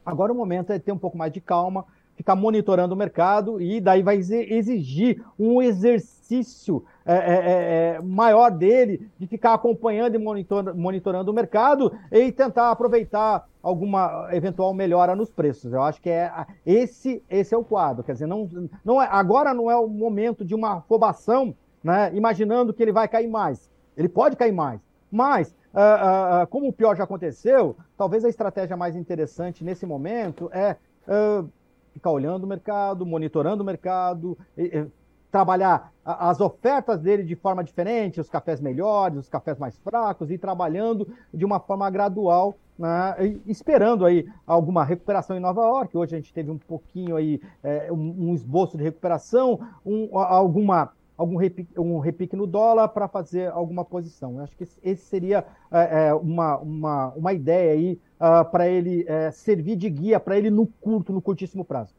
Agora 0.06 0.32
o 0.32 0.36
momento 0.36 0.72
é 0.72 0.80
ter 0.80 0.92
um 0.92 0.98
pouco 0.98 1.18
mais 1.18 1.32
de 1.32 1.42
calma, 1.42 1.86
ficar 2.16 2.36
monitorando 2.36 2.94
o 2.94 2.98
mercado 2.98 3.62
e 3.62 3.82
daí 3.82 4.04
vai 4.04 4.18
exigir 4.18 5.24
um 5.40 5.62
exercício 5.62 6.84
é, 7.04 7.14
é, 7.14 7.16
é, 7.16 7.96
é, 7.96 8.02
maior 8.02 8.52
dele 8.52 9.10
de 9.18 9.26
ficar 9.26 9.54
acompanhando 9.54 10.16
e 10.16 10.18
monitor, 10.20 10.76
monitorando 10.76 11.32
o 11.32 11.34
mercado 11.34 11.92
e 12.12 12.32
tentar 12.32 12.70
aproveitar 12.70 13.48
alguma 13.62 14.30
eventual 14.32 14.74
melhora 14.74 15.16
nos 15.16 15.32
preços. 15.32 15.74
Eu 15.74 15.82
acho 15.82 16.00
que 16.00 16.10
é 16.10 16.32
esse 16.66 17.24
esse 17.30 17.54
é 17.54 17.58
o 17.58 17.64
quadro. 17.64 18.04
Quer 18.04 18.14
dizer, 18.14 18.28
não, 18.28 18.48
não 18.86 19.02
é, 19.02 19.08
agora 19.10 19.54
não 19.54 19.70
é 19.70 19.76
o 19.76 19.88
momento 19.88 20.46
de 20.46 20.54
uma 20.54 20.78
afobação, 20.78 21.56
né, 21.84 22.12
imaginando 22.14 22.74
que 22.74 22.84
ele 22.84 22.92
vai 22.92 23.08
cair 23.08 23.28
mais. 23.28 23.70
Ele 23.98 24.08
pode 24.08 24.36
cair 24.36 24.54
mais, 24.54 24.80
mas 25.12 25.54
uh, 25.74 26.44
uh, 26.44 26.48
como 26.48 26.68
o 26.68 26.74
pior 26.74 26.96
já 26.96 27.04
aconteceu, 27.04 27.76
talvez 27.98 28.24
a 28.26 28.30
estratégia 28.30 28.78
mais 28.78 28.96
interessante 28.96 29.64
nesse 29.64 29.86
momento 29.86 30.50
é 30.54 30.76
uh, 31.08 31.50
ficar 31.94 32.12
olhando 32.12 32.44
o 32.44 32.48
mercado, 32.48 33.06
monitorando 33.06 33.64
o 33.64 33.66
mercado, 33.66 34.38
e, 34.58 34.64
e, 34.64 34.88
trabalhar 35.32 35.94
as 36.04 36.42
ofertas 36.42 37.00
dele 37.00 37.24
de 37.24 37.36
forma 37.36 37.64
diferente, 37.64 38.20
os 38.20 38.30
cafés 38.30 38.60
melhores, 38.60 39.18
os 39.18 39.30
cafés 39.30 39.58
mais 39.58 39.78
fracos, 39.78 40.30
e 40.30 40.38
trabalhando 40.38 41.08
de 41.34 41.46
uma 41.46 41.58
forma 41.58 41.90
gradual, 41.90 42.54
né, 42.78 43.16
esperando 43.48 44.06
aí 44.06 44.28
alguma 44.46 44.84
recuperação 44.84 45.38
em 45.38 45.40
Nova 45.40 45.62
York. 45.62 45.98
Hoje 45.98 46.16
a 46.16 46.18
gente 46.18 46.34
teve 46.34 46.52
um 46.52 46.58
pouquinho 46.58 47.16
aí, 47.16 47.40
é, 47.64 47.92
um, 47.92 48.30
um, 48.30 48.34
esboço 48.34 48.78
de 48.78 48.84
recuperação, 48.84 49.60
um, 49.86 50.18
alguma 50.18 50.92
algum 51.22 51.36
repique, 51.36 51.80
um 51.80 52.00
repique 52.00 52.36
no 52.36 52.48
dólar 52.48 52.88
para 52.88 53.08
fazer 53.08 53.52
alguma 53.52 53.86
posição. 53.86 54.38
Eu 54.38 54.44
acho 54.44 54.58
que 54.58 54.64
esse 54.64 55.06
seria 55.06 55.46
é, 55.72 56.08
é, 56.08 56.14
uma, 56.14 56.58
uma, 56.58 57.14
uma 57.16 57.34
ideia 57.34 57.74
aí 57.74 58.00
uh, 58.20 58.44
para 58.50 58.68
ele 58.68 59.06
é, 59.08 59.30
servir 59.30 59.76
de 59.76 59.90
guia 59.90 60.20
para 60.20 60.38
ele 60.38 60.50
no 60.50 60.66
curto, 60.66 61.14
no 61.14 61.22
curtíssimo 61.22 61.64
prazo. 61.64 61.94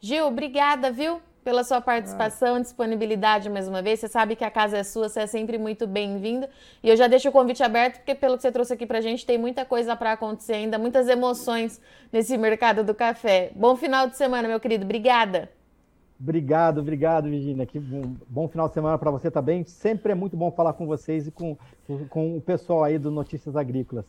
Gil, 0.00 0.26
obrigada, 0.26 0.90
viu? 0.90 1.20
Pela 1.44 1.64
sua 1.64 1.80
participação, 1.80 2.56
ah. 2.56 2.60
disponibilidade 2.60 3.50
mais 3.50 3.68
uma 3.68 3.82
vez. 3.82 4.00
Você 4.00 4.08
sabe 4.08 4.34
que 4.36 4.44
a 4.44 4.50
casa 4.50 4.78
é 4.78 4.82
sua, 4.82 5.08
você 5.08 5.20
é 5.20 5.26
sempre 5.26 5.58
muito 5.58 5.86
bem-vindo. 5.86 6.46
E 6.82 6.88
eu 6.88 6.96
já 6.96 7.06
deixo 7.08 7.28
o 7.28 7.32
convite 7.32 7.62
aberto, 7.62 7.96
porque 7.96 8.14
pelo 8.14 8.36
que 8.36 8.42
você 8.42 8.52
trouxe 8.52 8.72
aqui 8.72 8.86
pra 8.86 9.02
gente, 9.02 9.26
tem 9.26 9.36
muita 9.36 9.66
coisa 9.66 9.94
para 9.94 10.12
acontecer 10.12 10.54
ainda, 10.54 10.78
muitas 10.78 11.08
emoções 11.08 11.80
nesse 12.10 12.38
mercado 12.38 12.82
do 12.82 12.94
café. 12.94 13.50
Bom 13.54 13.76
final 13.76 14.06
de 14.06 14.16
semana, 14.16 14.48
meu 14.48 14.60
querido. 14.60 14.84
Obrigada. 14.84 15.50
Obrigado, 16.20 16.80
obrigado, 16.80 17.30
Virginia. 17.30 17.64
Que 17.64 17.78
bom, 17.78 18.14
bom 18.28 18.48
final 18.48 18.68
de 18.68 18.74
semana 18.74 18.98
para 18.98 19.10
você 19.10 19.30
também. 19.30 19.64
Sempre 19.64 20.12
é 20.12 20.14
muito 20.14 20.36
bom 20.36 20.50
falar 20.50 20.74
com 20.74 20.86
vocês 20.86 21.26
e 21.26 21.30
com, 21.30 21.56
com 22.10 22.36
o 22.36 22.40
pessoal 22.40 22.84
aí 22.84 22.98
do 22.98 23.10
Notícias 23.10 23.56
Agrícolas. 23.56 24.04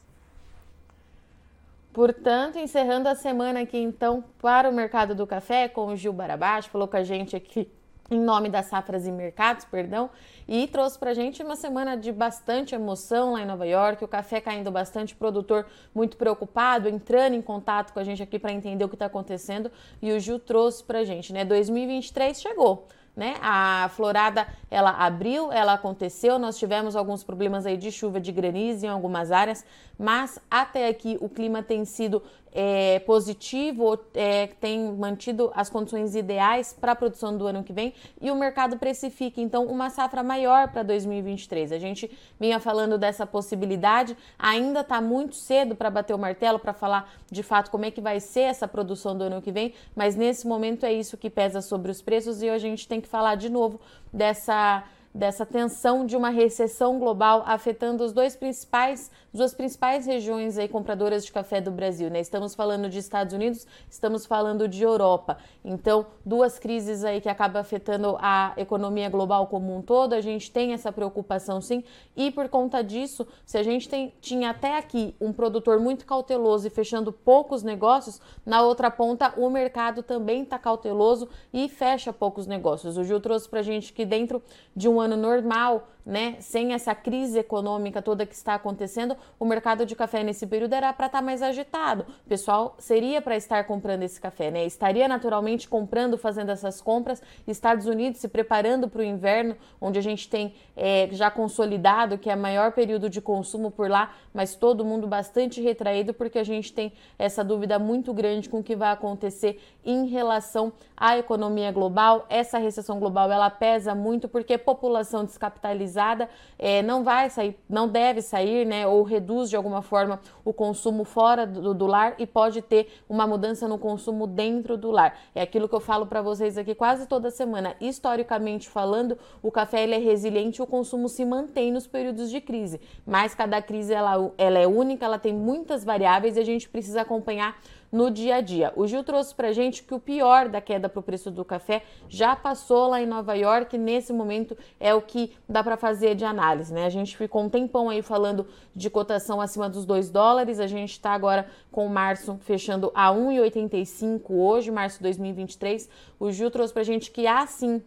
Portanto, 1.93 2.57
encerrando 2.57 3.07
a 3.07 3.15
semana 3.15 3.61
aqui, 3.61 3.77
então, 3.77 4.23
para 4.41 4.69
o 4.69 4.73
mercado 4.73 5.15
do 5.15 5.27
café, 5.27 5.67
com 5.67 5.87
o 5.87 5.95
Gil 5.95 6.13
Barabás, 6.13 6.65
falou 6.65 6.87
com 6.87 6.97
a 6.97 7.03
gente 7.03 7.35
aqui 7.35 7.69
em 8.11 8.19
nome 8.19 8.49
das 8.49 8.65
safras 8.65 9.07
e 9.07 9.11
mercados, 9.11 9.63
perdão, 9.63 10.09
e 10.45 10.67
trouxe 10.67 10.99
para 10.99 11.13
gente 11.13 11.41
uma 11.41 11.55
semana 11.55 11.95
de 11.95 12.11
bastante 12.11 12.75
emoção 12.75 13.31
lá 13.31 13.41
em 13.41 13.45
Nova 13.45 13.65
York, 13.65 14.03
o 14.03 14.07
café 14.07 14.41
caindo 14.41 14.69
bastante, 14.69 15.15
produtor 15.15 15.65
muito 15.95 16.17
preocupado, 16.17 16.89
entrando 16.89 17.35
em 17.35 17.41
contato 17.41 17.93
com 17.93 17.99
a 17.99 18.03
gente 18.03 18.21
aqui 18.21 18.37
para 18.37 18.51
entender 18.51 18.83
o 18.83 18.89
que 18.89 18.95
está 18.95 19.05
acontecendo, 19.05 19.71
e 20.01 20.11
o 20.11 20.19
Gil 20.19 20.39
trouxe 20.39 20.83
para 20.83 21.05
gente, 21.05 21.31
né? 21.31 21.45
2023 21.45 22.39
chegou. 22.39 22.85
né? 23.15 23.35
A 23.41 23.89
florada 23.93 24.47
ela 24.69 24.91
abriu, 24.91 25.51
ela 25.51 25.73
aconteceu, 25.73 26.39
nós 26.39 26.57
tivemos 26.57 26.95
alguns 26.95 27.23
problemas 27.23 27.65
aí 27.65 27.75
de 27.77 27.91
chuva, 27.91 28.19
de 28.19 28.31
granizo 28.31 28.85
em 28.85 28.89
algumas 28.89 29.31
áreas, 29.31 29.65
mas 29.97 30.39
até 30.49 30.87
aqui 30.87 31.17
o 31.19 31.27
clima 31.27 31.61
tem 31.61 31.83
sido 31.85 32.23
é, 32.53 32.99
positivo, 32.99 33.97
é, 34.13 34.47
tem 34.47 34.91
mantido 34.93 35.51
as 35.55 35.69
condições 35.69 36.15
ideais 36.15 36.75
para 36.79 36.91
a 36.91 36.95
produção 36.95 37.37
do 37.37 37.47
ano 37.47 37.63
que 37.63 37.71
vem 37.71 37.93
e 38.19 38.29
o 38.29 38.35
mercado 38.35 38.77
precifica 38.77 39.39
então 39.39 39.65
uma 39.65 39.89
safra 39.89 40.21
maior 40.21 40.67
para 40.69 40.83
2023. 40.83 41.71
A 41.71 41.79
gente 41.79 42.11
vinha 42.39 42.59
falando 42.59 42.97
dessa 42.97 43.25
possibilidade, 43.25 44.17
ainda 44.37 44.81
está 44.81 44.99
muito 44.99 45.35
cedo 45.35 45.75
para 45.75 45.89
bater 45.89 46.13
o 46.13 46.19
martelo 46.19 46.59
para 46.59 46.73
falar 46.73 47.11
de 47.31 47.43
fato 47.43 47.71
como 47.71 47.85
é 47.85 47.91
que 47.91 48.01
vai 48.01 48.19
ser 48.19 48.41
essa 48.41 48.67
produção 48.67 49.17
do 49.17 49.23
ano 49.23 49.41
que 49.41 49.51
vem, 49.51 49.73
mas 49.95 50.15
nesse 50.15 50.45
momento 50.45 50.85
é 50.85 50.93
isso 50.93 51.17
que 51.17 51.29
pesa 51.29 51.61
sobre 51.61 51.91
os 51.91 52.01
preços 52.01 52.41
e 52.41 52.49
a 52.49 52.57
gente 52.57 52.87
tem 52.87 52.99
que 52.99 53.07
falar 53.07 53.35
de 53.35 53.49
novo 53.49 53.79
dessa 54.11 54.83
dessa 55.13 55.45
tensão 55.45 56.05
de 56.05 56.15
uma 56.15 56.29
recessão 56.29 56.97
global 56.97 57.43
afetando 57.45 58.03
os 58.03 58.13
dois 58.13 58.35
principais, 58.35 59.11
duas 59.33 59.53
principais 59.53 60.05
regiões 60.05 60.57
aí 60.57 60.67
compradoras 60.67 61.25
de 61.25 61.31
café 61.31 61.59
do 61.59 61.69
Brasil, 61.69 62.09
né? 62.09 62.21
Estamos 62.21 62.55
falando 62.55 62.89
de 62.89 62.97
Estados 62.97 63.33
Unidos, 63.33 63.67
estamos 63.89 64.25
falando 64.25 64.67
de 64.67 64.83
Europa. 64.83 65.37
Então, 65.63 66.05
duas 66.25 66.57
crises 66.57 67.03
aí 67.03 67.19
que 67.19 67.27
acabam 67.27 67.61
afetando 67.61 68.17
a 68.19 68.53
economia 68.55 69.09
global 69.09 69.47
como 69.47 69.75
um 69.75 69.81
todo. 69.81 70.13
A 70.13 70.21
gente 70.21 70.49
tem 70.49 70.73
essa 70.73 70.91
preocupação 70.91 71.59
sim, 71.59 71.83
e 72.15 72.31
por 72.31 72.47
conta 72.47 72.81
disso, 72.81 73.27
se 73.45 73.57
a 73.57 73.63
gente 73.63 73.89
tem, 73.89 74.13
tinha 74.21 74.51
até 74.51 74.77
aqui 74.77 75.13
um 75.19 75.33
produtor 75.33 75.79
muito 75.79 76.05
cauteloso 76.05 76.67
e 76.67 76.69
fechando 76.69 77.11
poucos 77.11 77.63
negócios, 77.63 78.21
na 78.45 78.61
outra 78.61 78.89
ponta 78.89 79.33
o 79.37 79.49
mercado 79.49 80.03
também 80.03 80.43
está 80.43 80.57
cauteloso 80.57 81.27
e 81.53 81.67
fecha 81.67 82.13
poucos 82.13 82.47
negócios. 82.47 82.97
O 82.97 83.03
Gil 83.03 83.19
trouxe 83.19 83.49
para 83.49 83.59
a 83.59 83.63
gente 83.63 83.91
que 83.91 84.05
dentro 84.05 84.41
de 84.75 84.87
um 84.87 85.00
ano 85.01 85.17
normal, 85.17 85.87
né, 86.05 86.35
sem 86.39 86.73
essa 86.73 86.95
crise 86.95 87.39
econômica 87.39 88.01
toda 88.01 88.25
que 88.25 88.33
está 88.33 88.55
acontecendo, 88.55 89.15
o 89.39 89.45
mercado 89.45 89.85
de 89.85 89.95
café 89.95 90.23
nesse 90.23 90.47
período 90.47 90.73
era 90.73 90.91
para 90.93 91.05
estar 91.05 91.19
tá 91.19 91.23
mais 91.23 91.41
agitado. 91.41 92.05
O 92.25 92.29
pessoal 92.29 92.75
seria 92.79 93.21
para 93.21 93.35
estar 93.35 93.63
comprando 93.65 94.03
esse 94.03 94.19
café, 94.19 94.49
né? 94.49 94.65
Estaria 94.65 95.07
naturalmente 95.07 95.67
comprando, 95.67 96.17
fazendo 96.17 96.49
essas 96.49 96.81
compras. 96.81 97.21
Estados 97.47 97.85
Unidos 97.85 98.19
se 98.19 98.27
preparando 98.27 98.87
para 98.87 99.01
o 99.01 99.03
inverno, 99.03 99.55
onde 99.79 99.99
a 99.99 100.01
gente 100.01 100.27
tem 100.27 100.53
é, 100.75 101.07
já 101.11 101.29
consolidado 101.29 102.17
que 102.17 102.29
é 102.29 102.35
o 102.35 102.39
maior 102.39 102.71
período 102.71 103.09
de 103.09 103.21
consumo 103.21 103.69
por 103.69 103.89
lá, 103.89 104.13
mas 104.33 104.55
todo 104.55 104.83
mundo 104.83 105.07
bastante 105.07 105.61
retraído 105.61 106.13
porque 106.13 106.39
a 106.39 106.43
gente 106.43 106.73
tem 106.73 106.93
essa 107.17 107.43
dúvida 107.43 107.77
muito 107.77 108.13
grande 108.13 108.49
com 108.49 108.59
o 108.59 108.63
que 108.63 108.75
vai 108.75 108.91
acontecer 108.91 109.61
em 109.85 110.07
relação 110.07 110.73
à 110.95 111.17
economia 111.17 111.71
global. 111.71 112.25
Essa 112.29 112.57
recessão 112.57 112.99
global 112.99 113.31
ela 113.31 113.49
pesa 113.49 113.93
muito 113.93 114.27
porque 114.27 114.57
população 114.57 114.90
descapitalizada 115.25 116.29
é, 116.57 116.81
não 116.81 117.03
vai 117.03 117.29
sair, 117.29 117.57
não 117.69 117.87
deve 117.87 118.21
sair, 118.21 118.65
né, 118.65 118.85
ou 118.87 119.03
reduz 119.03 119.49
de 119.49 119.55
alguma 119.55 119.81
forma 119.81 120.19
o 120.43 120.53
consumo 120.53 121.03
fora 121.03 121.45
do, 121.45 121.73
do 121.73 121.87
lar 121.87 122.15
e 122.17 122.25
pode 122.25 122.61
ter 122.61 122.91
uma 123.07 123.25
mudança 123.25 123.67
no 123.67 123.77
consumo 123.77 124.27
dentro 124.27 124.77
do 124.77 124.91
lar. 124.91 125.17
É 125.33 125.41
aquilo 125.41 125.67
que 125.67 125.75
eu 125.75 125.79
falo 125.79 126.05
para 126.05 126.21
vocês 126.21 126.57
aqui 126.57 126.75
quase 126.75 127.05
toda 127.07 127.31
semana. 127.31 127.75
Historicamente 127.79 128.69
falando, 128.69 129.17
o 129.41 129.51
café 129.51 129.83
ele 129.83 129.95
é 129.95 129.99
resiliente 129.99 130.61
o 130.61 130.67
consumo 130.67 131.07
se 131.07 131.23
mantém 131.25 131.71
nos 131.71 131.87
períodos 131.87 132.29
de 132.29 132.41
crise, 132.41 132.79
mas 133.05 133.33
cada 133.33 133.61
crise 133.61 133.93
ela, 133.93 134.31
ela 134.37 134.59
é 134.59 134.67
única, 134.67 135.05
ela 135.05 135.19
tem 135.19 135.33
muitas 135.33 135.83
variáveis 135.83 136.37
e 136.37 136.39
a 136.39 136.45
gente 136.45 136.69
precisa 136.69 137.01
acompanhar 137.01 137.57
no 137.91 138.09
dia 138.09 138.35
a 138.35 138.41
dia. 138.41 138.71
O 138.75 138.87
Gil 138.87 139.03
trouxe 139.03 139.35
para 139.35 139.51
gente 139.51 139.83
que 139.83 139.93
o 139.93 139.99
pior 139.99 140.47
da 140.47 140.61
queda 140.61 140.87
para 140.87 140.99
o 140.99 141.03
preço 141.03 141.29
do 141.29 141.43
café 141.43 141.83
já 142.07 142.35
passou 142.35 142.89
lá 142.89 143.01
em 143.01 143.05
Nova 143.05 143.35
York, 143.35 143.77
nesse 143.77 144.13
momento 144.13 144.57
é 144.79 144.93
o 144.93 145.01
que 145.01 145.33
dá 145.47 145.63
para 145.63 145.75
fazer 145.75 146.15
de 146.15 146.23
análise, 146.23 146.73
né? 146.73 146.85
A 146.85 146.89
gente 146.89 147.17
ficou 147.17 147.43
um 147.43 147.49
tempão 147.49 147.89
aí 147.89 148.01
falando 148.01 148.47
de 148.73 148.89
cotação 148.89 149.41
acima 149.41 149.69
dos 149.69 149.85
2 149.85 150.09
dólares, 150.09 150.59
a 150.59 150.67
gente 150.67 150.91
está 150.91 151.11
agora 151.11 151.47
com 151.71 151.87
março 151.87 152.37
fechando 152.41 152.91
a 152.95 153.09
1,85 153.09 154.21
hoje, 154.29 154.71
março 154.71 154.97
de 154.97 155.03
2023. 155.03 155.89
O 156.19 156.31
Gil 156.31 156.49
trouxe 156.49 156.73
para 156.73 156.83
gente 156.83 157.11
que 157.11 157.27
há 157.27 157.45
sim 157.45 157.81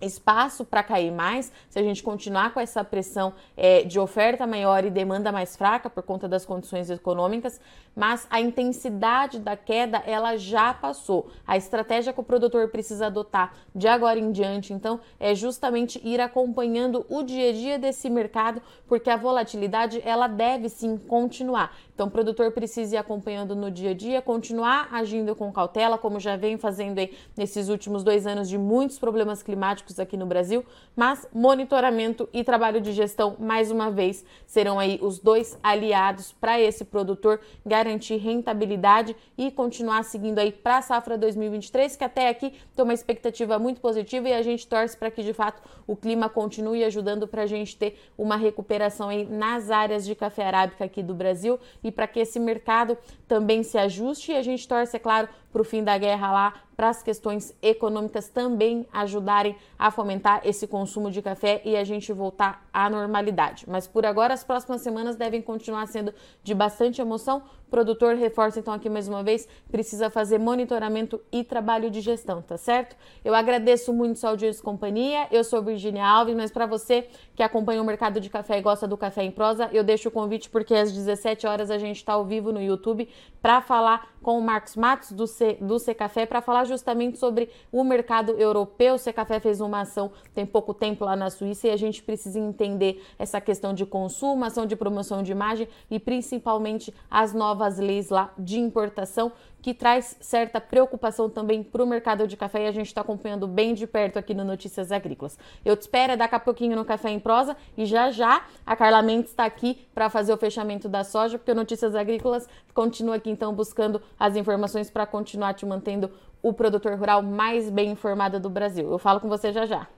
espaço 0.00 0.64
para 0.64 0.82
cair 0.82 1.10
mais 1.10 1.52
se 1.68 1.78
a 1.78 1.82
gente 1.82 2.02
continuar 2.02 2.52
com 2.52 2.60
essa 2.60 2.84
pressão 2.84 3.32
é, 3.56 3.82
de 3.82 3.98
oferta 3.98 4.46
maior 4.46 4.84
e 4.84 4.90
demanda 4.90 5.32
mais 5.32 5.56
fraca 5.56 5.90
por 5.90 6.02
conta 6.02 6.28
das 6.28 6.44
condições 6.44 6.90
econômicas, 6.90 7.60
mas 7.94 8.26
a 8.30 8.40
intensidade 8.40 9.38
da 9.40 9.56
queda 9.56 10.02
ela 10.06 10.36
já 10.36 10.72
passou. 10.72 11.30
A 11.46 11.56
estratégia 11.56 12.12
que 12.12 12.20
o 12.20 12.24
produtor 12.24 12.68
precisa 12.68 13.06
adotar 13.06 13.54
de 13.74 13.88
agora 13.88 14.18
em 14.18 14.30
diante, 14.30 14.72
então, 14.72 15.00
é 15.18 15.34
justamente 15.34 16.00
ir 16.04 16.20
acompanhando 16.20 17.04
o 17.08 17.22
dia 17.22 17.50
a 17.50 17.52
dia 17.52 17.78
desse 17.78 18.08
mercado, 18.08 18.62
porque 18.86 19.10
a 19.10 19.16
volatilidade 19.16 20.00
ela 20.04 20.28
deve 20.28 20.68
sim 20.68 20.96
continuar. 20.96 21.76
Então, 21.98 22.06
o 22.06 22.10
produtor 22.12 22.52
precisa 22.52 22.94
ir 22.94 22.96
acompanhando 22.96 23.56
no 23.56 23.72
dia 23.72 23.90
a 23.90 23.92
dia, 23.92 24.22
continuar 24.22 24.86
agindo 24.92 25.34
com 25.34 25.50
cautela, 25.50 25.98
como 25.98 26.20
já 26.20 26.36
vem 26.36 26.56
fazendo 26.56 27.00
aí 27.00 27.12
nesses 27.36 27.68
últimos 27.68 28.04
dois 28.04 28.24
anos 28.24 28.48
de 28.48 28.56
muitos 28.56 29.00
problemas 29.00 29.42
climáticos 29.42 29.98
aqui 29.98 30.16
no 30.16 30.24
Brasil, 30.24 30.64
mas 30.94 31.26
monitoramento 31.34 32.28
e 32.32 32.44
trabalho 32.44 32.80
de 32.80 32.92
gestão, 32.92 33.34
mais 33.40 33.72
uma 33.72 33.90
vez, 33.90 34.24
serão 34.46 34.78
aí 34.78 35.00
os 35.02 35.18
dois 35.18 35.58
aliados 35.60 36.30
para 36.40 36.60
esse 36.60 36.84
produtor 36.84 37.40
garantir 37.66 38.18
rentabilidade 38.18 39.16
e 39.36 39.50
continuar 39.50 40.04
seguindo 40.04 40.38
aí 40.38 40.52
para 40.52 40.76
a 40.76 40.82
safra 40.82 41.18
2023, 41.18 41.96
que 41.96 42.04
até 42.04 42.28
aqui 42.28 42.52
tem 42.76 42.84
uma 42.84 42.94
expectativa 42.94 43.58
muito 43.58 43.80
positiva 43.80 44.28
e 44.28 44.32
a 44.34 44.42
gente 44.42 44.68
torce 44.68 44.96
para 44.96 45.10
que 45.10 45.24
de 45.24 45.32
fato 45.32 45.60
o 45.84 45.96
clima 45.96 46.28
continue 46.28 46.84
ajudando 46.84 47.26
para 47.26 47.42
a 47.42 47.46
gente 47.46 47.76
ter 47.76 47.98
uma 48.16 48.36
recuperação 48.36 49.08
aí 49.08 49.24
nas 49.24 49.68
áreas 49.68 50.06
de 50.06 50.14
café 50.14 50.46
arábica 50.46 50.84
aqui 50.84 51.02
do 51.02 51.12
Brasil 51.12 51.58
para 51.90 52.06
que 52.06 52.20
esse 52.20 52.38
mercado 52.38 52.96
também 53.26 53.62
se 53.62 53.78
ajuste. 53.78 54.32
E 54.32 54.36
a 54.36 54.42
gente 54.42 54.66
torce, 54.66 54.96
é 54.96 54.98
claro, 54.98 55.28
para 55.58 55.62
o 55.62 55.64
fim 55.64 55.82
da 55.82 55.98
guerra 55.98 56.30
lá, 56.30 56.54
para 56.76 56.90
as 56.90 57.02
questões 57.02 57.52
econômicas 57.60 58.28
também 58.28 58.86
ajudarem 58.92 59.56
a 59.76 59.90
fomentar 59.90 60.42
esse 60.44 60.64
consumo 60.64 61.10
de 61.10 61.20
café 61.20 61.60
e 61.64 61.76
a 61.76 61.82
gente 61.82 62.12
voltar 62.12 62.64
à 62.72 62.88
normalidade. 62.88 63.64
Mas 63.68 63.88
por 63.88 64.06
agora, 64.06 64.32
as 64.32 64.44
próximas 64.44 64.80
semanas 64.80 65.16
devem 65.16 65.42
continuar 65.42 65.88
sendo 65.88 66.14
de 66.44 66.54
bastante 66.54 67.00
emoção. 67.00 67.42
O 67.66 67.70
produtor 67.70 68.14
reforça 68.14 68.60
então 68.60 68.72
aqui 68.72 68.88
mais 68.88 69.08
uma 69.08 69.24
vez, 69.24 69.48
precisa 69.72 70.08
fazer 70.08 70.38
monitoramento 70.38 71.20
e 71.32 71.42
trabalho 71.42 71.90
de 71.90 72.00
gestão, 72.00 72.40
tá 72.40 72.56
certo? 72.56 72.96
Eu 73.24 73.34
agradeço 73.34 73.92
muito 73.92 74.20
sua 74.20 74.30
audiência 74.30 74.60
e 74.60 74.64
companhia. 74.64 75.26
Eu 75.32 75.42
sou 75.42 75.60
Virginia 75.60 76.06
Alves, 76.06 76.36
mas 76.36 76.52
para 76.52 76.64
você 76.64 77.08
que 77.34 77.42
acompanha 77.42 77.82
o 77.82 77.84
mercado 77.84 78.20
de 78.20 78.30
café 78.30 78.58
e 78.58 78.62
gosta 78.62 78.86
do 78.86 78.96
café 78.96 79.24
em 79.24 79.32
prosa, 79.32 79.68
eu 79.72 79.82
deixo 79.82 80.08
o 80.08 80.12
convite 80.12 80.48
porque 80.48 80.74
às 80.74 80.92
17 80.92 81.44
horas 81.44 81.72
a 81.72 81.76
gente 81.76 81.96
está 81.96 82.12
ao 82.12 82.24
vivo 82.24 82.52
no 82.52 82.62
YouTube 82.62 83.08
para 83.42 83.60
falar 83.60 84.08
com 84.22 84.38
o 84.38 84.42
Marcos 84.42 84.76
Matos 84.76 85.12
do 85.12 85.26
C, 85.26 85.47
do 85.54 85.78
C 85.78 85.94
Café 85.94 86.26
para 86.26 86.40
falar 86.40 86.64
justamente 86.64 87.18
sobre 87.18 87.48
o 87.72 87.82
mercado 87.84 88.32
europeu. 88.32 88.94
O 88.94 88.98
C 88.98 89.12
Café 89.12 89.40
fez 89.40 89.60
uma 89.60 89.80
ação 89.80 90.10
tem 90.34 90.46
pouco 90.46 90.72
tempo 90.74 91.04
lá 91.04 91.16
na 91.16 91.30
Suíça 91.30 91.68
e 91.68 91.70
a 91.70 91.76
gente 91.76 92.02
precisa 92.02 92.38
entender 92.38 93.02
essa 93.18 93.40
questão 93.40 93.72
de 93.74 93.84
consumo, 93.84 94.44
ação 94.44 94.66
de 94.66 94.76
promoção 94.76 95.22
de 95.22 95.32
imagem 95.32 95.68
e 95.90 95.98
principalmente 95.98 96.92
as 97.10 97.32
novas 97.32 97.78
leis 97.78 98.08
lá 98.08 98.32
de 98.38 98.58
importação 98.58 99.32
que 99.68 99.74
traz 99.74 100.16
certa 100.18 100.62
preocupação 100.62 101.28
também 101.28 101.62
para 101.62 101.84
o 101.84 101.86
mercado 101.86 102.26
de 102.26 102.38
café 102.38 102.64
e 102.64 102.68
a 102.68 102.72
gente 102.72 102.86
está 102.86 103.02
acompanhando 103.02 103.46
bem 103.46 103.74
de 103.74 103.86
perto 103.86 104.18
aqui 104.18 104.32
no 104.32 104.42
Notícias 104.42 104.90
Agrícolas. 104.90 105.38
Eu 105.62 105.76
te 105.76 105.82
espero 105.82 106.16
daqui 106.16 106.34
a 106.34 106.40
pouquinho 106.40 106.74
no 106.74 106.86
Café 106.86 107.10
em 107.10 107.20
Prosa 107.20 107.54
e 107.76 107.84
já 107.84 108.10
já 108.10 108.46
a 108.64 108.74
Carla 108.74 109.02
Mendes 109.02 109.28
está 109.28 109.44
aqui 109.44 109.86
para 109.94 110.08
fazer 110.08 110.32
o 110.32 110.38
fechamento 110.38 110.88
da 110.88 111.04
soja, 111.04 111.36
porque 111.36 111.52
o 111.52 111.54
Notícias 111.54 111.94
Agrícolas 111.94 112.48
continua 112.72 113.16
aqui 113.16 113.28
então 113.28 113.52
buscando 113.52 114.00
as 114.18 114.36
informações 114.36 114.88
para 114.88 115.04
continuar 115.04 115.52
te 115.52 115.66
mantendo 115.66 116.10
o 116.40 116.50
produtor 116.54 116.94
rural 116.94 117.20
mais 117.20 117.68
bem 117.68 117.90
informado 117.90 118.40
do 118.40 118.48
Brasil. 118.48 118.90
Eu 118.90 118.98
falo 118.98 119.20
com 119.20 119.28
você 119.28 119.52
já 119.52 119.66
já. 119.66 119.97